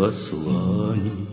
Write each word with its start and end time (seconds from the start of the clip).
посланий, 0.00 1.28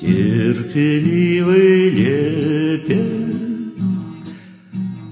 терпеливый 0.00 1.90
лепет, 1.90 2.96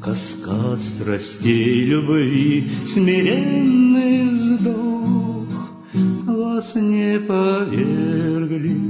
Каскад 0.03 0.81
страстей 0.81 1.85
любви, 1.85 2.71
смиренный 2.87 4.31
вздох. 4.31 5.73
Вас 6.27 6.75
не 6.75 7.21
повергли 7.21 8.81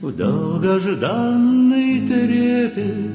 в 0.00 0.10
долгожданный 0.16 2.08
трепет. 2.08 3.12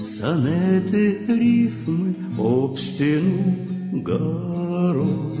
Сонеты, 0.00 1.18
рифмы 1.28 2.16
об 2.38 2.78
стену 2.78 3.54
горох 3.92 5.34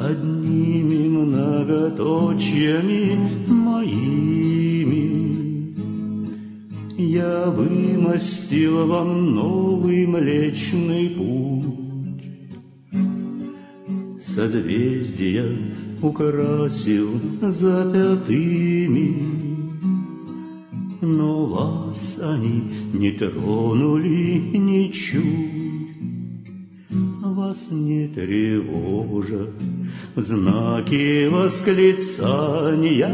Одними 0.00 0.37
многоточьями 1.68 3.18
моими. 3.46 5.08
Я 6.96 7.50
вымостил 7.50 8.86
вам 8.86 9.34
новый 9.34 10.06
млечный 10.06 11.10
путь. 11.10 12.24
Созвездия 14.24 15.56
украсил 16.02 17.20
запятыми. 17.42 19.16
Но 21.00 21.46
вас 21.46 22.18
они 22.20 22.62
не 22.92 23.12
тронули 23.12 24.56
ничуть. 24.56 25.57
Вас 27.48 27.70
не 27.70 28.08
тревожат 28.08 29.54
знаки 30.16 31.28
восклицания, 31.28 33.10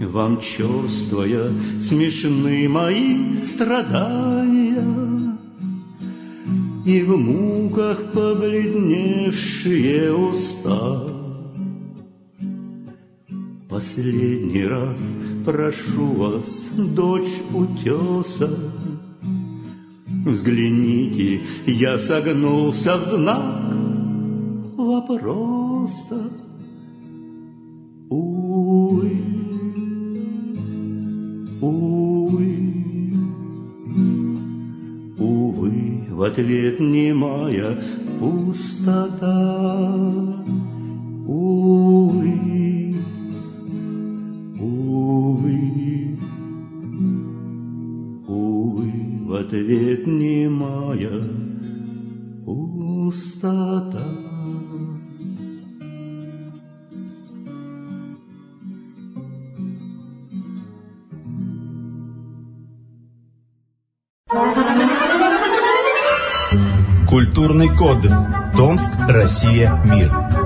Вам 0.00 0.38
черствая 0.42 1.50
смешны 1.80 2.68
мои 2.68 3.36
страдания, 3.36 4.84
И 6.84 7.02
в 7.02 7.16
муках 7.16 8.12
побледневшие 8.12 10.14
уста. 10.14 11.04
Последний 13.70 14.66
раз 14.66 14.98
прошу 15.46 16.06
вас, 16.16 16.66
дочь 16.76 17.40
утеса, 17.54 18.50
Взгляните, 20.24 21.40
я 21.66 21.98
согнулся 21.98 22.96
в 22.96 23.06
знак 23.06 23.72
вопроса. 24.76 26.30
Увы, 28.08 29.16
увы, 31.60 32.56
увы, 35.18 36.04
в 36.10 36.22
ответ 36.22 36.78
немая 36.78 37.76
пустота. 38.20 39.51
Код. 67.82 68.06
Томск, 68.56 68.92
Россия, 69.08 69.72
мир. 69.84 70.41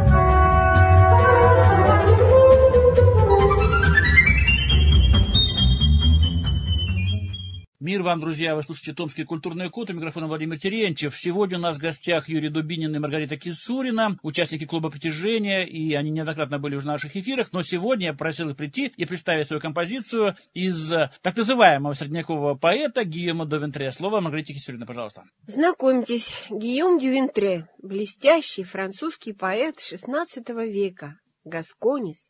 Вам, 8.07 8.21
друзья! 8.21 8.55
Вы 8.55 8.63
слушаете 8.63 8.95
Томский 8.95 9.25
культурный 9.25 9.69
код. 9.69 9.91
У 9.91 9.93
микрофона 9.93 10.29
Владимир 10.29 10.61
Терентьев. 10.61 11.17
Сегодня 11.17 11.59
у 11.59 11.61
нас 11.61 11.77
в 11.77 11.81
гостях 11.81 12.29
Юрий 12.29 12.51
Дубинин 12.51 12.95
и 12.95 12.99
Маргарита 13.01 13.37
Кисурина, 13.37 14.17
участники 14.23 14.65
клуба 14.65 14.91
притяжения, 14.91 15.65
и 15.65 15.93
они 15.95 16.11
неоднократно 16.13 16.61
были 16.61 16.77
уже 16.77 16.87
на 16.87 16.93
наших 16.93 17.17
эфирах. 17.17 17.53
Но 17.53 17.63
сегодня 17.63 18.07
я 18.07 18.15
просил 18.15 18.49
их 18.49 18.57
прийти 18.57 18.93
и 18.97 19.05
представить 19.07 19.49
свою 19.49 19.61
композицию 19.61 20.37
из 20.55 20.89
так 21.21 21.37
называемого 21.37 21.95
средневекового 21.95 22.55
поэта 22.55 23.03
Гийома 23.03 23.45
Довентре. 23.45 23.91
Слово 23.91 24.21
Маргарите 24.21 24.55
Кисурина, 24.55 24.87
пожалуйста. 24.87 25.25
Знакомьтесь, 25.49 26.33
Гийом 26.49 26.99
Дювентре, 26.99 27.69
блестящий 27.83 28.63
французский 28.63 29.33
поэт 29.33 29.79
XVI 29.81 30.71
века, 30.71 31.19
гасконец, 31.45 32.29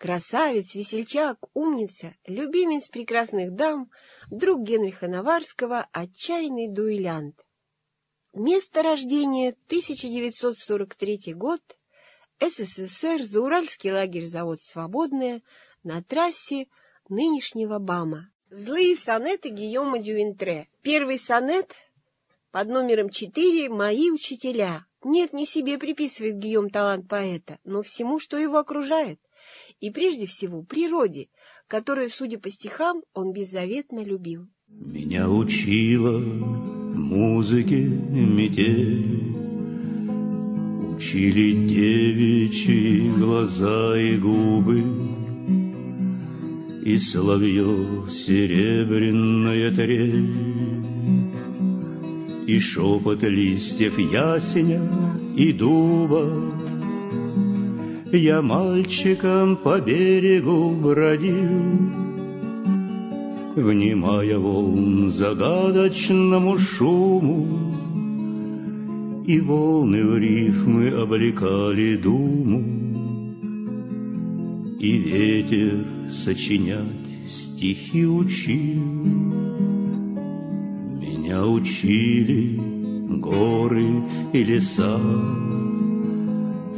Красавец, 0.00 0.74
весельчак, 0.74 1.36
умница, 1.52 2.14
любимец 2.26 2.88
прекрасных 2.88 3.54
дам, 3.54 3.90
друг 4.30 4.62
Генриха 4.62 5.08
Наварского, 5.08 5.88
отчаянный 5.92 6.72
дуэлянт. 6.72 7.38
Место 8.32 8.82
рождения 8.82 9.50
1943 9.66 11.34
год, 11.34 11.60
СССР, 12.40 13.22
Зауральский 13.24 13.92
лагерь-завод 13.92 14.62
«Свободная» 14.62 15.42
на 15.82 16.02
трассе 16.02 16.68
нынешнего 17.10 17.78
БАМа. 17.78 18.30
Злые 18.48 18.96
сонеты 18.96 19.50
Гийома 19.50 19.98
Дювентре. 19.98 20.68
Первый 20.80 21.18
сонет 21.18 21.74
под 22.50 22.68
номером 22.68 23.10
4 23.10 23.68
«Мои 23.68 24.10
учителя». 24.10 24.86
Нет, 25.04 25.34
не 25.34 25.44
себе 25.44 25.76
приписывает 25.76 26.38
Гийом 26.38 26.70
талант 26.70 27.06
поэта, 27.06 27.58
но 27.64 27.82
всему, 27.82 28.18
что 28.18 28.38
его 28.38 28.56
окружает 28.56 29.20
и 29.80 29.90
прежде 29.90 30.26
всего 30.26 30.62
природе, 30.62 31.28
которую, 31.66 32.08
судя 32.08 32.38
по 32.38 32.50
стихам, 32.50 33.02
он 33.14 33.32
беззаветно 33.32 34.04
любил. 34.04 34.48
Меня 34.68 35.28
учила 35.28 36.18
музыке 36.18 37.80
метель, 37.80 39.30
Учили 40.96 41.52
девичьи 41.66 43.08
глаза 43.18 43.98
и 43.98 44.16
губы, 44.16 44.82
И 46.84 46.98
соловье 46.98 48.06
серебряная 48.10 49.70
трель, 49.72 50.30
И 52.46 52.60
шепот 52.60 53.22
листьев 53.22 53.98
ясеня 53.98 54.82
и 55.36 55.52
дуба, 55.52 56.28
я 58.12 58.42
мальчиком 58.42 59.56
по 59.56 59.80
берегу 59.80 60.70
бродил, 60.70 62.00
Внимая 63.56 64.38
волн 64.38 65.10
загадочному 65.12 66.58
шуму, 66.58 67.48
И 69.26 69.40
волны 69.40 70.04
в 70.04 70.18
рифмы 70.18 70.88
облекали 70.88 71.96
думу, 71.96 72.64
И 74.78 74.92
ветер 74.96 75.84
сочинять 76.12 77.00
стихи 77.60 78.06
учил. 78.06 78.82
Меня 81.00 81.46
учили 81.46 82.58
горы 83.20 83.86
и 84.32 84.42
леса, 84.42 84.98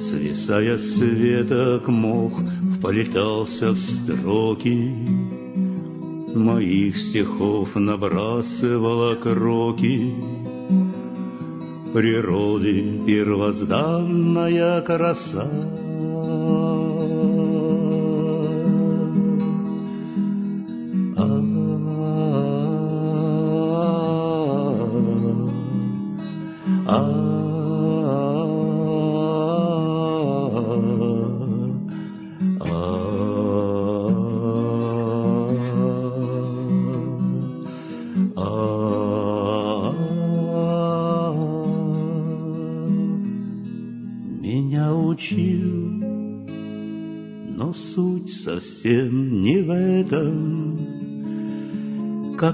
Свисая 0.02 0.78
с 0.78 0.99
веток 0.99 1.87
мох, 1.87 2.32
вполетался 2.76 3.70
в 3.70 3.78
строки 3.78 4.90
Моих 6.34 6.99
стихов 6.99 7.76
набрасывала 7.76 9.14
кроки 9.14 10.12
Природы 11.94 13.00
первозданная 13.06 14.81
краса. 14.81 15.49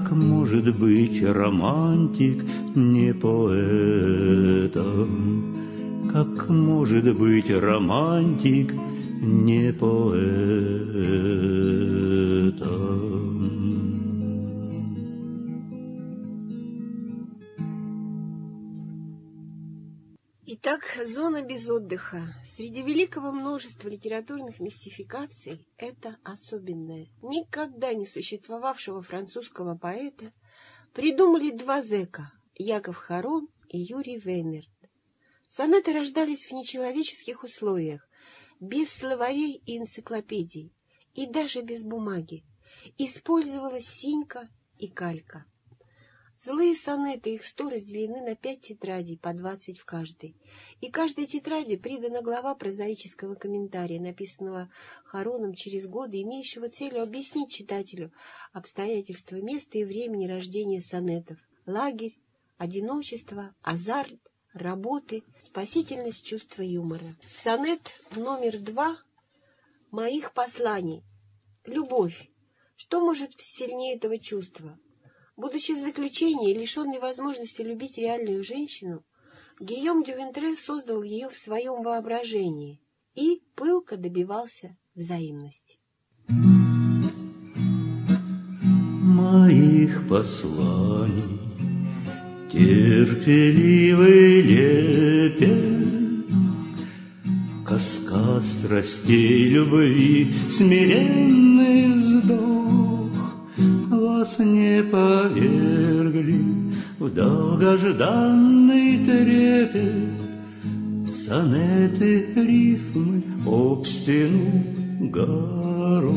Как 0.09 0.17
может 0.17 0.75
быть 0.75 1.23
романтик 1.23 2.43
не 2.73 3.13
поэтом? 3.13 3.37
Как 6.11 6.49
может 6.49 7.15
быть 7.15 7.51
романтик 7.51 8.73
не 9.21 9.58
Итак, 21.29 21.35
зона 21.35 21.47
без 21.47 21.69
отдыха. 21.69 22.21
Среди 22.43 22.81
великого 22.81 23.31
множества 23.31 23.87
литературных 23.87 24.59
мистификаций 24.59 25.67
это 25.77 26.17
особенное, 26.23 27.07
никогда 27.21 27.93
не 27.93 28.07
существовавшего 28.07 29.03
французского 29.03 29.77
поэта, 29.77 30.33
придумали 30.93 31.51
два 31.51 31.83
зэка– 31.83 32.33
Яков 32.55 32.97
Харон 32.97 33.47
и 33.67 33.79
Юрий 33.79 34.17
Вейнерт. 34.17 34.71
Сонеты 35.47 35.93
рождались 35.93 36.45
в 36.45 36.51
нечеловеческих 36.51 37.43
условиях, 37.43 38.09
без 38.59 38.91
словарей 38.91 39.61
и 39.67 39.77
энциклопедий, 39.77 40.73
и 41.13 41.27
даже 41.27 41.61
без 41.61 41.83
бумаги. 41.83 42.43
Использовалась 42.97 43.87
синька 43.87 44.49
и 44.77 44.87
калька. 44.87 45.45
Злые 46.41 46.73
сонеты, 46.73 47.33
их 47.33 47.43
сто 47.43 47.69
разделены 47.69 48.21
на 48.21 48.33
пять 48.33 48.61
тетрадей, 48.61 49.17
по 49.17 49.33
двадцать 49.33 49.77
в 49.77 49.83
каждой. 49.83 50.37
И 50.79 50.89
каждой 50.89 51.25
тетради 51.25 51.75
придана 51.75 52.21
глава 52.21 52.55
прозаического 52.55 53.35
комментария, 53.35 53.99
написанного 53.99 54.71
Хароном 55.03 55.53
через 55.53 55.85
годы, 55.85 56.21
имеющего 56.21 56.69
целью 56.69 57.03
объяснить 57.03 57.51
читателю 57.51 58.13
обстоятельства 58.53 59.35
места 59.35 59.79
и 59.79 59.83
времени 59.83 60.27
рождения 60.27 60.79
сонетов, 60.79 61.37
лагерь, 61.65 62.17
одиночество, 62.57 63.53
азарт, 63.61 64.19
работы, 64.53 65.23
спасительность 65.39 66.25
чувства 66.25 66.61
юмора. 66.61 67.17
Сонет 67.27 67.81
номер 68.15 68.59
два 68.59 68.97
моих 69.91 70.31
посланий. 70.33 71.03
Любовь. 71.65 72.31
Что 72.77 73.01
может 73.01 73.31
сильнее 73.37 73.97
этого 73.97 74.17
чувства? 74.17 74.79
Будучи 75.39 75.71
в 75.71 75.79
заключении, 75.79 76.53
лишенный 76.53 76.99
возможности 76.99 77.61
любить 77.61 77.97
реальную 77.97 78.43
женщину, 78.43 79.05
Гийом 79.61 80.03
Дювентре 80.03 80.53
создал 80.53 81.01
ее 81.01 81.29
в 81.29 81.35
своем 81.37 81.81
воображении 81.81 82.81
и 83.15 83.41
пылко 83.55 83.95
добивался 83.95 84.75
взаимности. 84.95 85.79
Моих 89.01 90.09
посланий 90.09 91.39
терпеливый 92.51 94.41
лепет, 94.41 95.47
Каскад 97.65 98.43
страстей 98.43 99.51
любви, 99.51 100.35
смиренный 100.51 101.98
вас 104.29 104.39
не 104.39 104.83
повергли 104.83 106.41
в 106.99 107.09
долгожданный 107.13 109.05
трепет 109.05 109.93
Сонеты, 111.09 112.25
рифмы 112.35 113.23
об 113.45 113.85
стену 113.85 114.63
горох. 115.11 116.15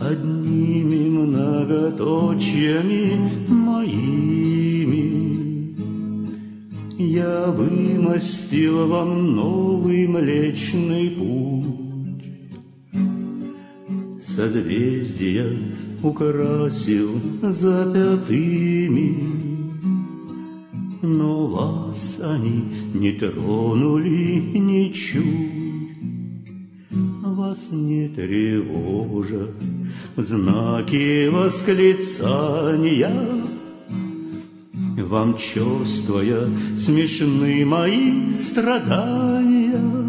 Одними 0.00 1.08
многоточьями 1.08 3.12
моими 3.48 5.06
Я 6.98 7.50
вымостил 7.50 8.86
вам 8.88 9.34
новый 9.34 10.06
млечный 10.06 11.10
путь 11.10 11.75
созвездия 14.36 15.58
украсил 16.02 17.20
запятыми. 17.42 19.16
Но 21.02 21.46
вас 21.46 22.18
они 22.22 22.64
не 22.94 23.12
тронули 23.12 24.58
ничуть, 24.58 25.24
Вас 27.22 27.68
не 27.70 28.08
тревожат 28.08 29.54
знаки 30.16 31.28
восклицания. 31.28 33.12
Вам 34.98 35.36
черствая 35.38 36.48
смешны 36.76 37.64
мои 37.64 38.32
страдания 38.32 40.05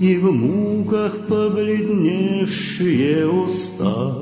и 0.00 0.18
в 0.18 0.32
муках 0.32 1.26
побледневшие 1.28 3.28
уста. 3.28 4.18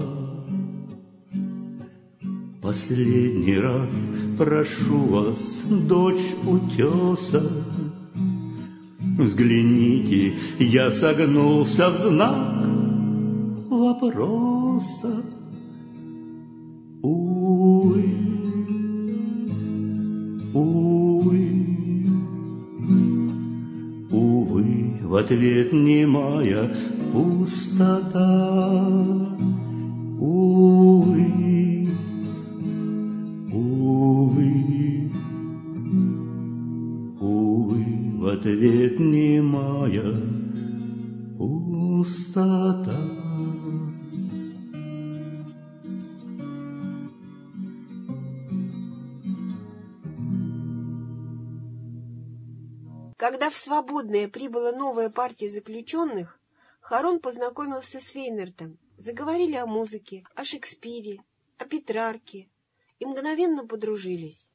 Последний 2.61 3.59
раз 3.59 3.91
прошу 4.39 4.99
вас, 5.09 5.63
дочь 5.69 6.35
утеса, 6.47 7.43
Взгляните, 9.19 10.33
я 10.59 10.91
согнулся 10.91 11.91
в 11.91 11.99
знак 11.99 12.65
вопроса. 13.69 15.23
Уй, 17.03 17.62
в 25.13 25.17
ответ 25.17 25.75
немая 25.75 26.71
пустота. 27.13 29.02
В 53.53 53.59
Свободное 53.59 54.29
прибыла 54.29 54.73
новая 54.73 55.11
партия 55.11 55.51
заключенных, 55.51 56.41
Харон 56.81 57.21
познакомился 57.21 58.01
с 58.01 58.15
Вейнертом. 58.15 58.79
Заговорили 58.99 59.57
о 59.57 59.67
музыке, 59.67 60.25
о 60.35 60.45
Шекспире, 60.45 61.23
о 61.59 61.65
Петрарке 61.65 62.49
и 62.99 63.05
мгновенно 63.05 63.67
подружились. 63.67 64.49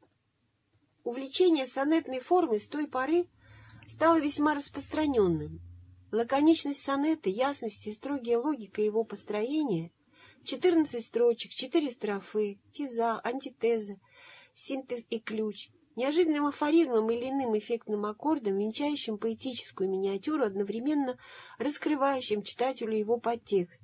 Увлечение 1.03 1.67
сонетной 1.67 2.19
формой 2.19 2.59
с 2.59 2.67
той 2.67 2.87
поры 2.87 3.27
стало 3.87 4.19
весьма 4.19 4.55
распространенным. 4.55 5.61
Лаконичность 6.11 6.83
сонета, 6.83 7.29
ясность 7.29 7.85
и 7.87 7.93
строгая 7.93 8.37
логика 8.37 8.81
его 8.81 9.03
построения, 9.03 9.91
14 10.43 11.05
строчек, 11.05 11.51
4 11.51 11.91
строфы, 11.91 12.59
теза, 12.73 13.19
антитеза, 13.23 13.99
синтез 14.53 15.05
и 15.09 15.19
ключ, 15.19 15.69
неожиданным 15.97 16.45
афоризмом 16.45 17.09
или 17.09 17.29
иным 17.29 17.57
эффектным 17.57 18.05
аккордом, 18.05 18.57
венчающим 18.57 19.17
поэтическую 19.17 19.89
миниатюру, 19.89 20.45
одновременно 20.45 21.17
раскрывающим 21.57 22.43
читателю 22.43 22.95
его 22.95 23.17
подтекст, 23.17 23.79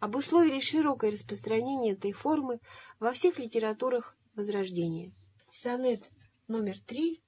обусловили 0.00 0.60
широкое 0.60 1.10
распространение 1.10 1.92
этой 1.94 2.12
формы 2.12 2.60
во 3.00 3.12
всех 3.12 3.38
литературах 3.38 4.16
Возрождения. 4.34 5.12
Сонет 5.50 6.02
номер 6.46 6.78
три 6.78 7.22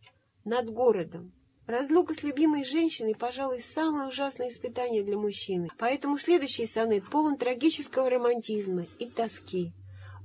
«Над 0.45 0.71
городом». 0.71 1.33
Разлука 1.67 2.15
с 2.15 2.23
любимой 2.23 2.65
женщиной, 2.65 3.15
пожалуй, 3.15 3.61
самое 3.61 4.09
ужасное 4.09 4.49
испытание 4.49 5.03
для 5.03 5.19
мужчины, 5.19 5.69
поэтому 5.79 6.17
следующий 6.17 6.67
сонет 6.67 7.09
полон 7.11 7.37
трагического 7.37 8.09
романтизма 8.09 8.87
и 8.99 9.07
тоски. 9.07 9.73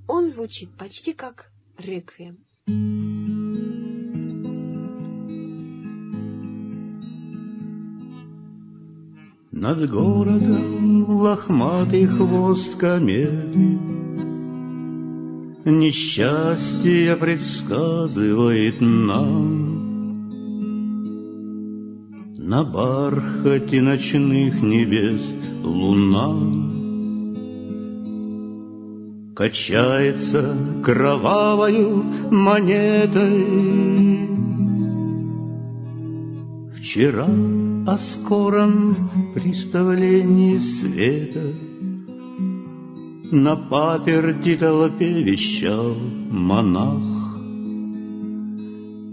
Он 0.08 0.27
звучит 0.27 0.77
почти 0.77 1.13
как 1.13 1.51
реквием. 1.77 2.46
Над 9.63 9.89
городом 9.89 11.05
лохматый 11.08 12.05
хвост 12.05 12.75
кометы 12.75 13.79
Несчастье 15.63 17.15
предсказывает 17.15 18.82
нам. 18.82 20.20
На 22.38 22.65
бархате 22.65 23.82
ночных 23.82 24.62
небес 24.62 25.22
луна 25.63 26.34
Качается 29.34 30.58
кровавою 30.84 32.03
монетой. 32.29 33.48
Вчера 36.77 37.29
о 37.85 37.97
скором 37.97 39.09
приставлении 39.33 40.57
света. 40.57 41.53
На 43.31 43.55
паперти 43.57 44.55
толпе 44.55 45.21
вещал 45.21 45.95
монах. 46.29 47.03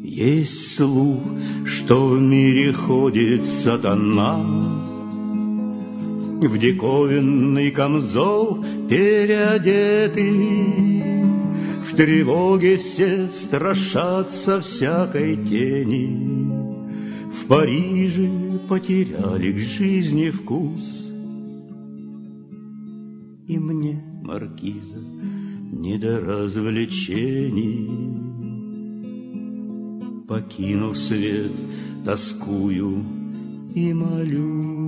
Есть 0.05 0.77
слух, 0.77 1.21
что 1.65 2.09
в 2.09 2.21
мире 2.21 2.73
ходит 2.73 3.45
сатана, 3.47 4.39
В 6.43 6.59
диковинный 6.59 7.71
камзол 7.71 8.65
переодетый, 8.89 10.25
В 11.87 11.97
тревоге 11.97 12.77
все 12.77 13.29
страшатся 13.35 14.61
всякой 14.61 15.37
тени, 15.37 16.53
В 17.33 17.47
Париже 17.47 18.40
потеряли 18.69 19.53
к 19.53 19.59
жизни 19.59 20.31
вкус. 20.31 21.09
И 23.47 23.59
мне, 23.59 24.03
маркиза, 24.23 24.99
не 25.73 25.99
до 25.99 26.21
развлечений, 26.21 27.91
покинув 30.27 30.97
свет, 30.97 31.53
тоскую 32.05 33.05
и 33.75 33.93
молюсь. 33.93 34.80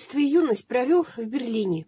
Детство 0.00 0.18
и 0.18 0.24
юность 0.24 0.66
провел 0.66 1.04
в 1.04 1.18
Берлине. 1.18 1.86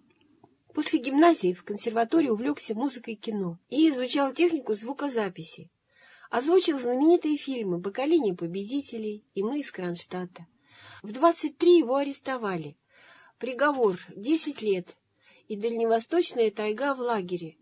После 0.74 0.98
гимназии 0.98 1.54
в 1.54 1.64
консерватории 1.64 2.28
увлекся 2.28 2.74
музыкой 2.74 3.14
и 3.14 3.16
кино 3.16 3.58
и 3.70 3.88
изучал 3.88 4.34
технику 4.34 4.74
звукозаписи. 4.74 5.70
Озвучил 6.28 6.78
знаменитые 6.78 7.38
фильмы 7.38 7.80
«Поколение 7.80 8.34
победителей» 8.34 9.24
и 9.32 9.42
«Мы 9.42 9.60
из 9.60 9.70
Кронштадта». 9.70 10.46
В 11.02 11.12
23 11.12 11.78
его 11.78 11.96
арестовали. 11.96 12.76
Приговор– 13.38 13.98
10 14.14 14.60
лет 14.60 14.94
и 15.48 15.56
дальневосточная 15.56 16.50
тайга 16.50 16.94
в 16.94 17.00
лагере. 17.00 17.56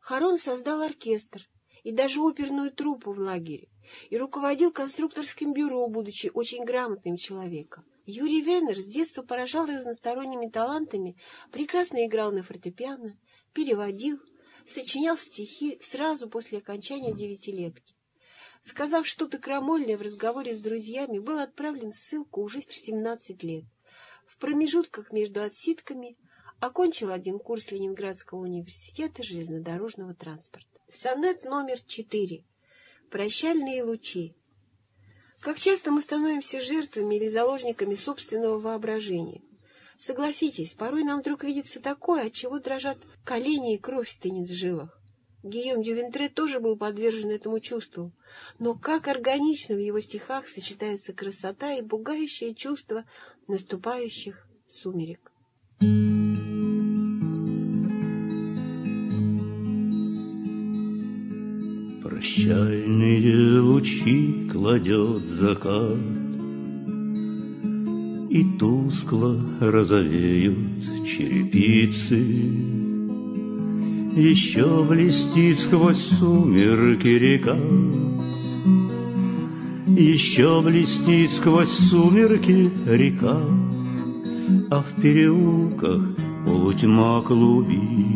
Харон 0.00 0.38
создал 0.38 0.80
оркестр 0.80 1.46
и 1.82 1.92
даже 1.92 2.20
оперную 2.22 2.70
труппу 2.70 3.12
в 3.12 3.18
лагере 3.18 3.68
и 4.08 4.16
руководил 4.16 4.72
конструкторским 4.72 5.52
бюро, 5.52 5.86
будучи 5.88 6.30
очень 6.32 6.64
грамотным 6.64 7.18
человеком. 7.18 7.84
Юрий 8.14 8.42
Венер 8.42 8.78
с 8.78 8.84
детства 8.84 9.22
поражал 9.22 9.64
разносторонними 9.64 10.46
талантами, 10.46 11.16
прекрасно 11.50 12.04
играл 12.04 12.30
на 12.30 12.42
фортепиано, 12.42 13.18
переводил, 13.54 14.20
сочинял 14.66 15.16
стихи 15.16 15.78
сразу 15.80 16.28
после 16.28 16.58
окончания 16.58 17.14
девятилетки. 17.14 17.94
Сказав 18.60 19.06
что-то 19.06 19.38
крамольное 19.38 19.96
в 19.96 20.02
разговоре 20.02 20.52
с 20.52 20.58
друзьями, 20.58 21.20
был 21.20 21.38
отправлен 21.38 21.90
в 21.90 21.96
ссылку 21.96 22.42
уже 22.42 22.60
в 22.60 22.74
17 22.74 23.42
лет. 23.44 23.64
В 24.26 24.36
промежутках 24.36 25.10
между 25.10 25.40
отсидками 25.40 26.18
окончил 26.60 27.10
один 27.12 27.38
курс 27.38 27.70
Ленинградского 27.70 28.40
университета 28.40 29.22
железнодорожного 29.22 30.14
транспорта. 30.14 30.80
Сонет 30.86 31.44
номер 31.44 31.80
4. 31.80 32.44
Прощальные 33.10 33.82
лучи. 33.82 34.36
Как 35.42 35.58
часто 35.58 35.90
мы 35.90 36.00
становимся 36.00 36.60
жертвами 36.60 37.16
или 37.16 37.26
заложниками 37.26 37.96
собственного 37.96 38.60
воображения. 38.60 39.42
Согласитесь, 39.98 40.72
порой 40.72 41.02
нам 41.02 41.20
вдруг 41.20 41.42
видится 41.42 41.80
такое, 41.80 42.26
от 42.26 42.32
чего 42.32 42.60
дрожат 42.60 42.98
колени 43.24 43.74
и 43.74 43.78
кровь 43.78 44.08
стынет 44.08 44.48
в 44.48 44.54
жилах. 44.54 45.00
Гийом 45.42 45.82
Дювентре 45.82 46.28
тоже 46.28 46.60
был 46.60 46.76
подвержен 46.76 47.30
этому 47.30 47.58
чувству, 47.58 48.12
но 48.60 48.74
как 48.74 49.08
органично 49.08 49.74
в 49.74 49.80
его 49.80 49.98
стихах 49.98 50.46
сочетается 50.46 51.12
красота 51.12 51.72
и 51.72 51.82
пугающее 51.82 52.54
чувство 52.54 53.04
наступающих 53.48 54.46
сумерек. 54.68 55.32
Прощальные 62.22 63.58
лучи 63.58 64.48
кладет 64.52 65.26
закат, 65.26 65.98
И 68.30 68.46
тускло 68.60 69.40
розовеют 69.58 70.56
черепицы. 71.04 72.24
Еще 74.14 74.84
блестит 74.84 75.58
сквозь 75.58 76.10
сумерки 76.20 77.08
река, 77.08 77.58
Еще 79.88 80.62
блестит 80.62 81.32
сквозь 81.32 81.76
сумерки 81.90 82.70
река, 82.86 83.40
А 84.70 84.80
в 84.80 85.02
переулках 85.02 86.02
полутьма 86.46 87.20
клубится. 87.22 88.11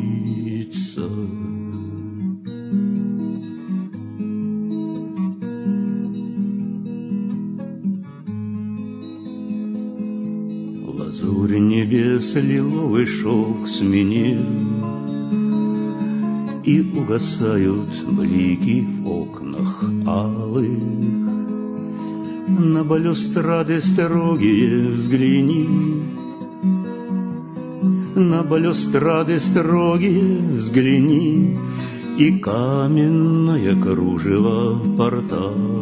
Лазурь 11.16 11.58
небес 11.58 12.34
лиловый 12.34 13.06
шелк 13.06 13.68
сменил, 13.68 14.42
И 16.62 16.80
угасают 16.94 17.88
блики 18.06 18.86
в 19.00 19.08
окнах 19.08 19.84
алых. 20.06 20.68
На 22.48 22.84
балюстрады 22.84 23.80
строгие 23.80 24.88
взгляни, 24.88 25.66
На 28.14 28.42
балюстрады 28.42 29.40
строгие 29.40 30.38
взгляни, 30.38 31.56
И 32.18 32.38
каменное 32.38 33.80
кружево 33.80 34.78
портала. 34.98 35.75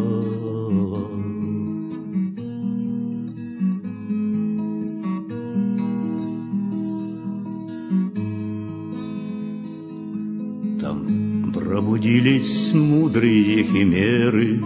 Мудрые 13.14 13.62
химеры, 13.62 14.60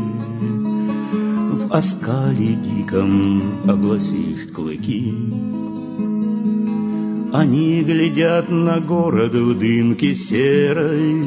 В 1.52 1.70
оскале 1.70 2.54
диком 2.54 3.42
огласив 3.68 4.52
клыки. 4.52 5.12
Они 7.30 7.82
глядят 7.82 8.48
на 8.48 8.80
город 8.80 9.34
в 9.34 9.58
дымке 9.58 10.14
серой, 10.14 11.22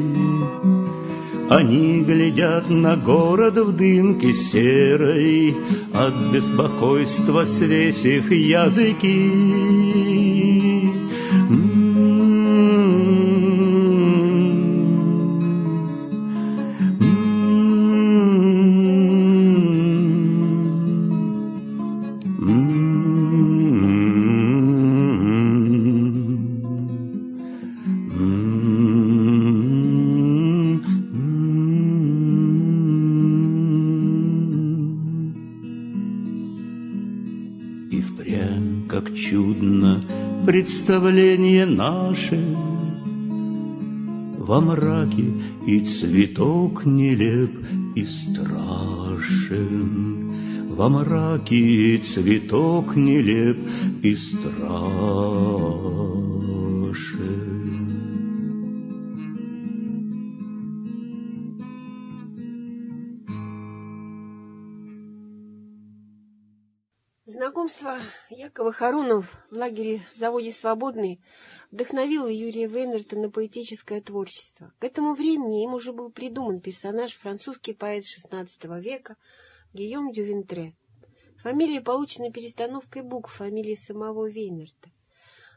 Они 1.48 2.02
глядят 2.02 2.68
на 2.68 2.96
город 2.96 3.56
в 3.56 3.76
дымке 3.76 4.32
серой, 4.32 5.54
от 5.94 6.14
беспокойства 6.32 7.44
свесив 7.44 8.32
языки. 8.32 9.61
Представление 40.92 41.64
наше 41.64 42.38
Во 44.38 44.60
мраке 44.60 45.24
и 45.66 45.80
цветок 45.80 46.84
нелеп 46.84 47.50
и 47.96 48.04
страшен, 48.04 49.48
Во 50.68 50.90
мраке 50.90 51.56
и 51.56 51.98
цветок 51.98 52.94
нелеп 52.94 53.56
и 54.02 54.14
страшен. 54.14 55.21
Якова 68.34 68.72
Харунов 68.72 69.26
в 69.50 69.56
лагере 69.56 70.00
заводе 70.14 70.52
«Свободный» 70.52 71.20
вдохновило 71.70 72.28
Юрия 72.28 72.66
Вейнерта 72.66 73.18
на 73.18 73.30
поэтическое 73.30 74.00
творчество. 74.00 74.72
К 74.78 74.84
этому 74.84 75.14
времени 75.14 75.64
им 75.64 75.74
уже 75.74 75.92
был 75.92 76.10
придуман 76.10 76.60
персонаж 76.60 77.12
французский 77.12 77.74
поэт 77.74 78.04
XVI 78.04 78.48
века 78.80 79.16
Гийом 79.74 80.12
Дювентре. 80.12 80.74
Фамилия 81.42 81.82
получена 81.82 82.32
перестановкой 82.32 83.02
букв 83.02 83.34
фамилии 83.34 83.74
самого 83.74 84.30
Вейнерта. 84.30 84.90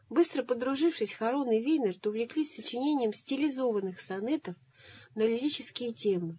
Быстро 0.10 0.44
подружившись, 0.44 1.14
Харон 1.14 1.50
и 1.52 1.62
Вейнерт 1.62 2.06
увлеклись 2.06 2.56
сочинением 2.56 3.14
стилизованных 3.14 4.02
сонетов 4.02 4.58
на 5.16 5.22
лирические 5.22 5.94
темы. 5.94 6.38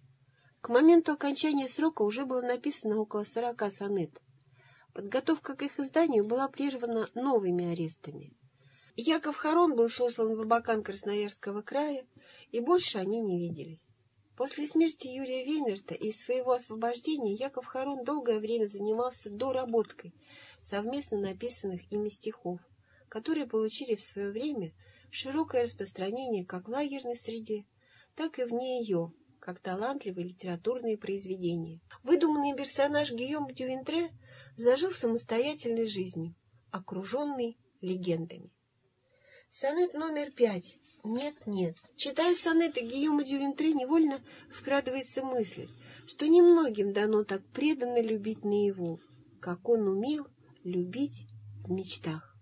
К 0.61 0.69
моменту 0.69 1.13
окончания 1.13 1.67
срока 1.67 2.03
уже 2.03 2.25
было 2.25 2.41
написано 2.41 2.99
около 2.99 3.23
сорока 3.23 3.71
сонетов. 3.71 4.21
Подготовка 4.97 5.55
к 5.55 5.61
их 5.61 5.79
изданию 5.79 6.25
была 6.25 6.47
прервана 6.47 7.07
новыми 7.13 7.71
арестами. 7.71 8.33
Яков 8.95 9.37
Харон 9.37 9.75
был 9.75 9.89
сослан 9.89 10.35
в 10.35 10.41
Абакан 10.41 10.81
Красноярского 10.81 11.61
края, 11.61 12.07
и 12.49 12.59
больше 12.61 12.97
они 12.97 13.21
не 13.21 13.37
виделись. 13.37 13.85
После 14.35 14.65
смерти 14.65 15.05
Юрия 15.05 15.45
Вейнерта 15.45 15.93
и 15.93 16.11
своего 16.11 16.53
освобождения 16.53 17.35
Яков 17.35 17.67
Харон 17.67 18.05
долгое 18.05 18.39
время 18.39 18.65
занимался 18.65 19.29
доработкой 19.29 20.15
совместно 20.61 21.19
написанных 21.19 21.91
ими 21.91 22.09
стихов, 22.09 22.59
которые 23.07 23.45
получили 23.45 23.93
в 23.93 24.01
свое 24.01 24.31
время 24.31 24.73
широкое 25.11 25.65
распространение 25.65 26.43
как 26.43 26.67
в 26.67 26.71
лагерной 26.71 27.17
среде, 27.17 27.67
так 28.15 28.39
и 28.39 28.45
вне 28.45 28.79
ее, 28.79 29.13
как 29.39 29.59
талантливые 29.59 30.29
литературные 30.29 30.97
произведения. 30.97 31.81
Выдуманный 32.01 32.55
персонаж 32.55 33.11
Гийом 33.11 33.53
Дювентре 33.53 34.09
зажил 34.57 34.91
самостоятельной 34.91 35.87
жизнью, 35.87 36.35
окруженный 36.71 37.57
легендами. 37.79 38.51
Сонет 39.49 39.93
номер 39.93 40.31
пять. 40.31 40.75
Нет, 41.03 41.35
нет. 41.45 41.77
Читая 41.95 42.35
сонеты 42.35 42.81
Гийома 42.81 43.23
Дювентре, 43.23 43.71
невольно 43.73 44.19
вкрадывается 44.51 45.23
мысль, 45.23 45.69
что 46.05 46.27
немногим 46.27 46.91
дано 46.91 47.23
так 47.23 47.45
преданно 47.53 48.01
любить 48.01 48.43
наяву, 48.43 48.99
как 49.39 49.69
он 49.69 49.87
умел 49.87 50.27
любить 50.63 51.27
в 51.63 51.71
мечтах. 51.71 52.35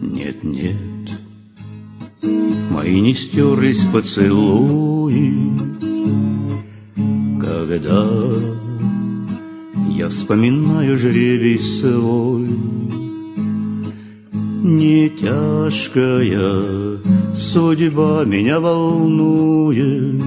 Нет, 0.00 0.42
нет, 0.42 0.76
мои 2.70 3.00
не 3.00 3.14
стерлись 3.14 3.84
поцелуи, 3.92 5.87
когда 7.68 8.06
я 9.90 10.08
вспоминаю 10.08 10.98
жребий 10.98 11.60
свой. 11.60 12.48
Не 14.62 15.10
тяжкая 15.10 16.98
судьба 17.36 18.24
меня 18.24 18.58
волнует, 18.60 20.22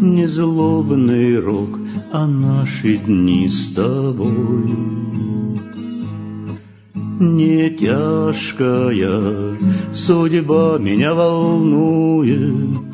Не 0.00 0.26
злобный 0.26 1.38
рок, 1.38 1.78
а 2.12 2.26
наши 2.26 2.96
дни 2.98 3.48
с 3.48 3.72
тобой. 3.72 4.70
Не 7.20 7.70
тяжкая 7.70 9.56
судьба 9.92 10.78
меня 10.78 11.14
волнует, 11.14 12.85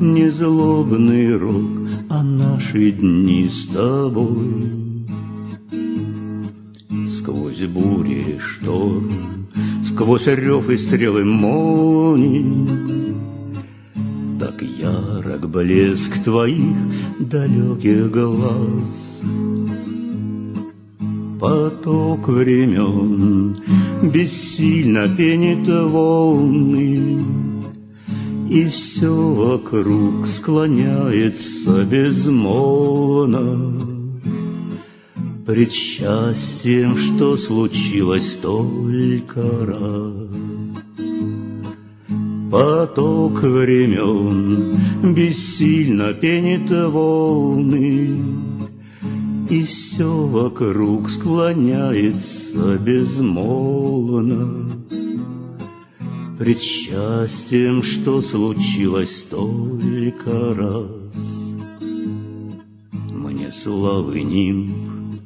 Не 0.00 0.30
злобный 0.30 1.36
рок, 1.36 1.90
а 2.08 2.22
наши 2.22 2.90
дни 2.90 3.50
с 3.50 3.66
тобой. 3.66 4.72
Сквозь 7.18 7.66
бури 7.66 8.38
шторм, 8.40 9.12
сквозь 9.86 10.26
рев 10.26 10.70
и 10.70 10.78
стрелы 10.78 11.26
молний, 11.26 12.66
Так 14.40 14.62
ярок 14.62 15.46
блеск 15.50 16.24
твоих 16.24 16.76
далеких 17.18 18.10
глаз. 18.10 19.20
Поток 21.38 22.26
времен 22.26 23.54
бессильно 24.02 25.14
пенит 25.14 25.68
волны, 25.68 27.22
И 28.50 28.64
все 28.64 29.14
вокруг 29.14 30.26
склоняется 30.26 31.84
безмолвно. 31.84 33.86
Пред 35.46 35.70
счастьем, 35.70 36.98
что 36.98 37.36
случилось 37.36 38.34
только 38.42 39.40
раз. 39.66 40.30
Поток 42.50 43.40
времен 43.40 45.14
бессильно 45.14 46.12
пенит 46.12 46.68
волны, 46.68 48.16
и 49.48 49.62
все 49.62 50.26
вокруг 50.26 51.08
склоняется 51.08 52.76
безмолвно 52.78 54.79
Пред 56.40 56.62
счастьем, 56.62 57.82
что 57.82 58.22
случилось 58.22 59.26
только 59.28 60.54
раз. 60.54 60.86
Мне 63.12 63.52
славы 63.52 64.22
нимб 64.22 65.20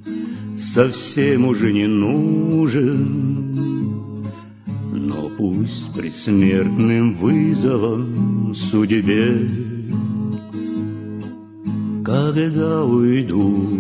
совсем 0.59 1.47
уже 1.47 1.73
не 1.73 1.87
нужен, 1.87 2.83
Но 4.91 5.31
пусть 5.39 5.93
предсмертным 5.93 7.15
вызовом 7.15 8.53
судьбе 8.57 9.49
когда 12.05 12.85
уйду 12.85 13.71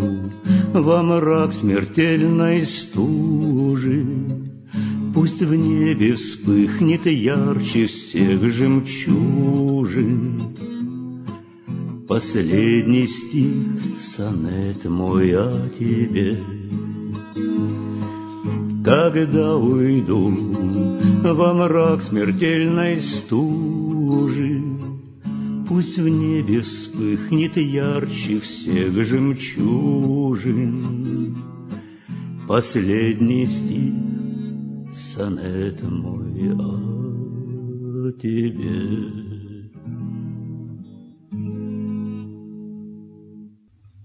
во 0.73 1.03
мрак 1.03 1.53
смертельной 1.53 2.65
стужи, 2.65 4.24
Пусть 5.15 5.41
в 5.41 5.55
небе 5.55 6.15
вспыхнет 6.15 7.07
ярче 7.07 7.87
всех 7.87 8.53
жемчужин. 8.53 10.43
Последний 12.09 13.07
стих, 13.07 13.99
сонет 13.99 14.85
мой 14.85 15.33
о 15.37 15.69
тебе. 15.79 16.37
Когда 18.85 19.57
уйду 19.57 20.31
во 21.23 21.55
мрак 21.55 22.03
смертельной 22.03 23.01
стужи, 23.01 24.63
Пусть 25.67 25.99
в 25.99 26.07
небе 26.07 26.61
вспыхнет 26.61 27.57
ярче 27.57 28.39
всех 28.39 28.93
жемчужин. 29.05 30.55
Последний 32.47 33.47
стих, 33.47 34.04
сонет 35.15 35.81
мой 35.83 36.51
о 36.55 38.11
тебе. 38.21 39.45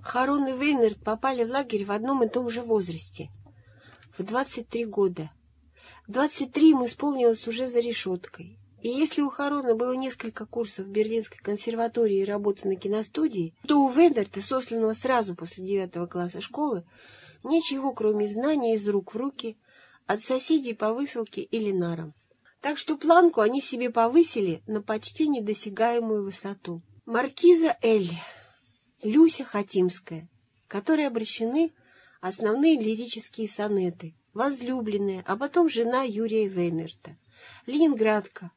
Харон 0.04 0.48
и 0.48 0.52
Вейнерт 0.54 1.00
попали 1.04 1.44
в 1.44 1.52
лагерь 1.52 1.86
в 1.86 1.92
одном 1.92 2.24
и 2.24 2.30
том 2.30 2.50
же 2.50 2.62
возрасте, 2.62 3.30
в 4.18 4.24
23 4.24 4.86
года. 4.86 5.32
В 6.08 6.12
23 6.12 6.70
ему 6.70 6.86
исполнилось 6.86 7.48
уже 7.48 7.68
за 7.68 7.80
решеткой. 7.80 8.60
И 8.82 8.90
если 8.90 9.22
у 9.22 9.30
Харона 9.30 9.76
было 9.76 9.94
несколько 9.94 10.46
курсов 10.46 10.86
в 10.86 10.92
Берлинской 10.92 11.40
консерватории 11.40 12.20
и 12.20 12.26
работы 12.26 12.68
на 12.68 12.76
киностудии, 12.76 13.56
то 13.68 13.82
у 13.82 13.90
Вейнерта, 13.90 14.42
сосланного 14.42 14.94
сразу 14.94 15.36
после 15.36 15.66
девятого 15.66 16.06
класса 16.06 16.40
школы, 16.40 16.86
ничего, 17.44 17.94
кроме 17.94 18.28
знания 18.28 18.76
из 18.76 18.88
рук 18.88 19.16
в 19.16 19.18
руки, 19.18 19.58
от 20.10 20.22
соседей 20.22 20.74
по 20.74 20.92
высылке 20.92 21.42
или 21.44 21.72
нарам. 21.72 22.16
Так 22.62 22.80
что 22.80 22.98
планку 22.98 23.42
они 23.42 23.62
себе 23.62 23.92
повысили 23.92 24.64
на 24.66 24.82
почти 24.82 25.28
недосягаемую 25.28 26.24
высоту. 26.24 26.82
Маркиза 27.06 27.78
Эль, 27.84 28.10
Люся 29.04 29.44
Хатимская, 29.44 30.28
которой 30.68 31.06
обращены 31.06 31.74
основные 32.22 32.80
лирические 32.80 33.48
сонеты, 33.48 34.16
возлюбленная, 34.34 35.24
а 35.28 35.38
потом 35.38 35.70
жена 35.70 36.02
Юрия 36.02 36.48
Вейнерта, 36.48 37.16
Ленинградка, 37.68 38.50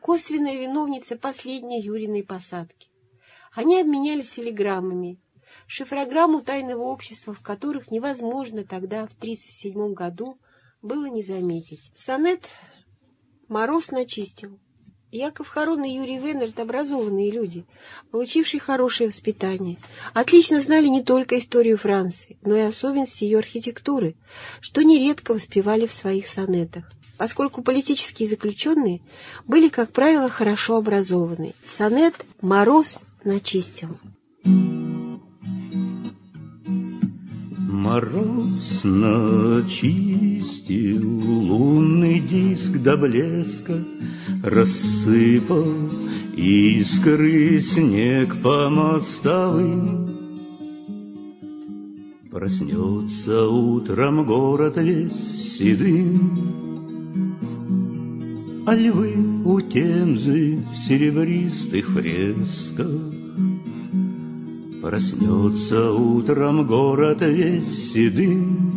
косвенная 0.00 0.56
виновница 0.58 1.18
последней 1.18 1.82
Юриной 1.82 2.24
посадки. 2.24 2.88
Они 3.52 3.78
обменялись 3.78 4.30
телеграммами, 4.30 5.20
шифрограмму 5.66 6.40
тайного 6.40 6.84
общества, 6.84 7.34
в 7.34 7.42
которых 7.42 7.90
невозможно 7.90 8.64
тогда, 8.64 9.06
в 9.06 9.12
1937 9.12 9.92
году, 9.92 10.38
было 10.84 11.06
не 11.06 11.22
заметить. 11.22 11.90
Сонет 11.94 12.46
Мороз 13.48 13.90
начистил. 13.90 14.60
Яков 15.10 15.48
Харон 15.48 15.84
и 15.84 15.94
Юрий 15.94 16.18
Венерт— 16.18 16.58
образованные 16.60 17.30
люди, 17.30 17.64
получившие 18.10 18.60
хорошее 18.60 19.08
воспитание. 19.08 19.78
Отлично 20.12 20.60
знали 20.60 20.88
не 20.88 21.04
только 21.04 21.38
историю 21.38 21.78
Франции, 21.78 22.36
но 22.42 22.56
и 22.56 22.62
особенности 22.62 23.22
ее 23.22 23.38
архитектуры, 23.38 24.16
что 24.60 24.82
нередко 24.82 25.32
воспевали 25.32 25.86
в 25.86 25.94
своих 25.94 26.26
сонетах. 26.26 26.90
Поскольку 27.16 27.62
политические 27.62 28.28
заключенные 28.28 29.02
были, 29.46 29.68
как 29.68 29.92
правило, 29.92 30.28
хорошо 30.28 30.76
образованы. 30.76 31.54
Сонет 31.64 32.14
«Мороз 32.40 32.98
начистил». 33.22 33.96
Мороз 37.84 38.80
начистил 38.82 39.76
лунный 41.06 42.18
диск 42.18 42.78
до 42.78 42.96
блеска, 42.96 43.74
Рассыпал 44.42 45.68
искры 46.34 47.60
снег 47.60 48.40
по 48.40 48.70
мостовым. 48.70 50.16
Проснется 52.30 53.46
утром 53.48 54.24
город 54.24 54.78
весь 54.78 55.58
седым, 55.58 56.40
А 58.66 58.74
львы 58.74 59.14
у 59.44 59.60
Темзы 59.60 60.64
серебристых 60.88 61.90
фресках 61.90 63.23
Проснется 64.84 65.92
утром 65.92 66.66
город 66.66 67.22
весь 67.22 67.90
седым, 67.90 68.70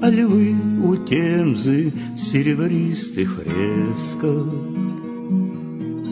А 0.00 0.08
львы 0.08 0.54
у 0.84 0.94
Темзы 0.94 1.92
серебристых 2.16 3.42
фресках. 3.42 4.46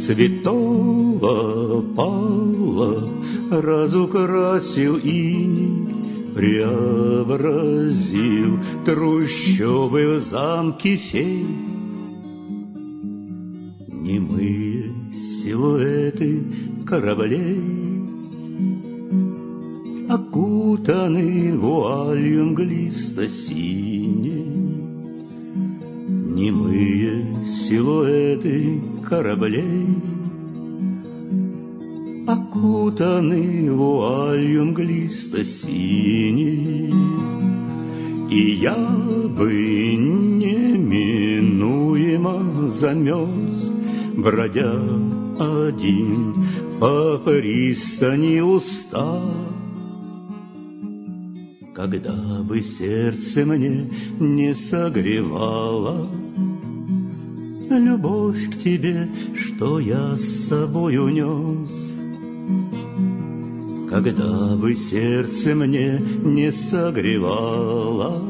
Святого 0.05 1.81
Павла 1.95 3.09
разукрасил 3.53 4.97
иней, 4.97 5.95
Преобразил 6.35 7.39
трущобы 8.85 10.17
в 10.17 10.25
замки 10.25 10.97
фей. 10.97 11.47
Немые 13.87 14.91
силуэты 15.13 16.70
кораблей 16.91 17.63
Окутаны 20.09 21.57
вуалью 21.57 22.47
мглисто-синей. 22.47 24.47
Немые 26.39 27.45
силуэты 27.47 28.81
кораблей 29.09 29.87
Окутаны 32.27 33.73
вуалью 33.73 34.65
мглисто-синей. 34.65 36.93
И 38.31 38.51
я 38.51 38.75
бы 39.39 39.53
неминуемо 40.51 42.37
замерз, 42.69 43.71
Бродя 44.17 44.75
один 45.39 46.35
по 46.81 47.19
пристани 47.19 48.41
уста. 48.41 49.21
Когда 51.75 52.43
бы 52.43 52.63
сердце 52.63 53.45
мне 53.45 53.87
не 54.19 54.55
согревало 54.55 56.09
Любовь 57.71 58.51
к 58.51 58.63
тебе, 58.65 59.09
что 59.37 59.79
я 59.79 60.17
с 60.17 60.49
собой 60.49 60.97
унес. 60.97 61.71
Когда 63.89 64.57
бы 64.57 64.75
сердце 64.75 65.55
мне 65.55 66.01
не 66.25 66.51
согревало 66.51 68.23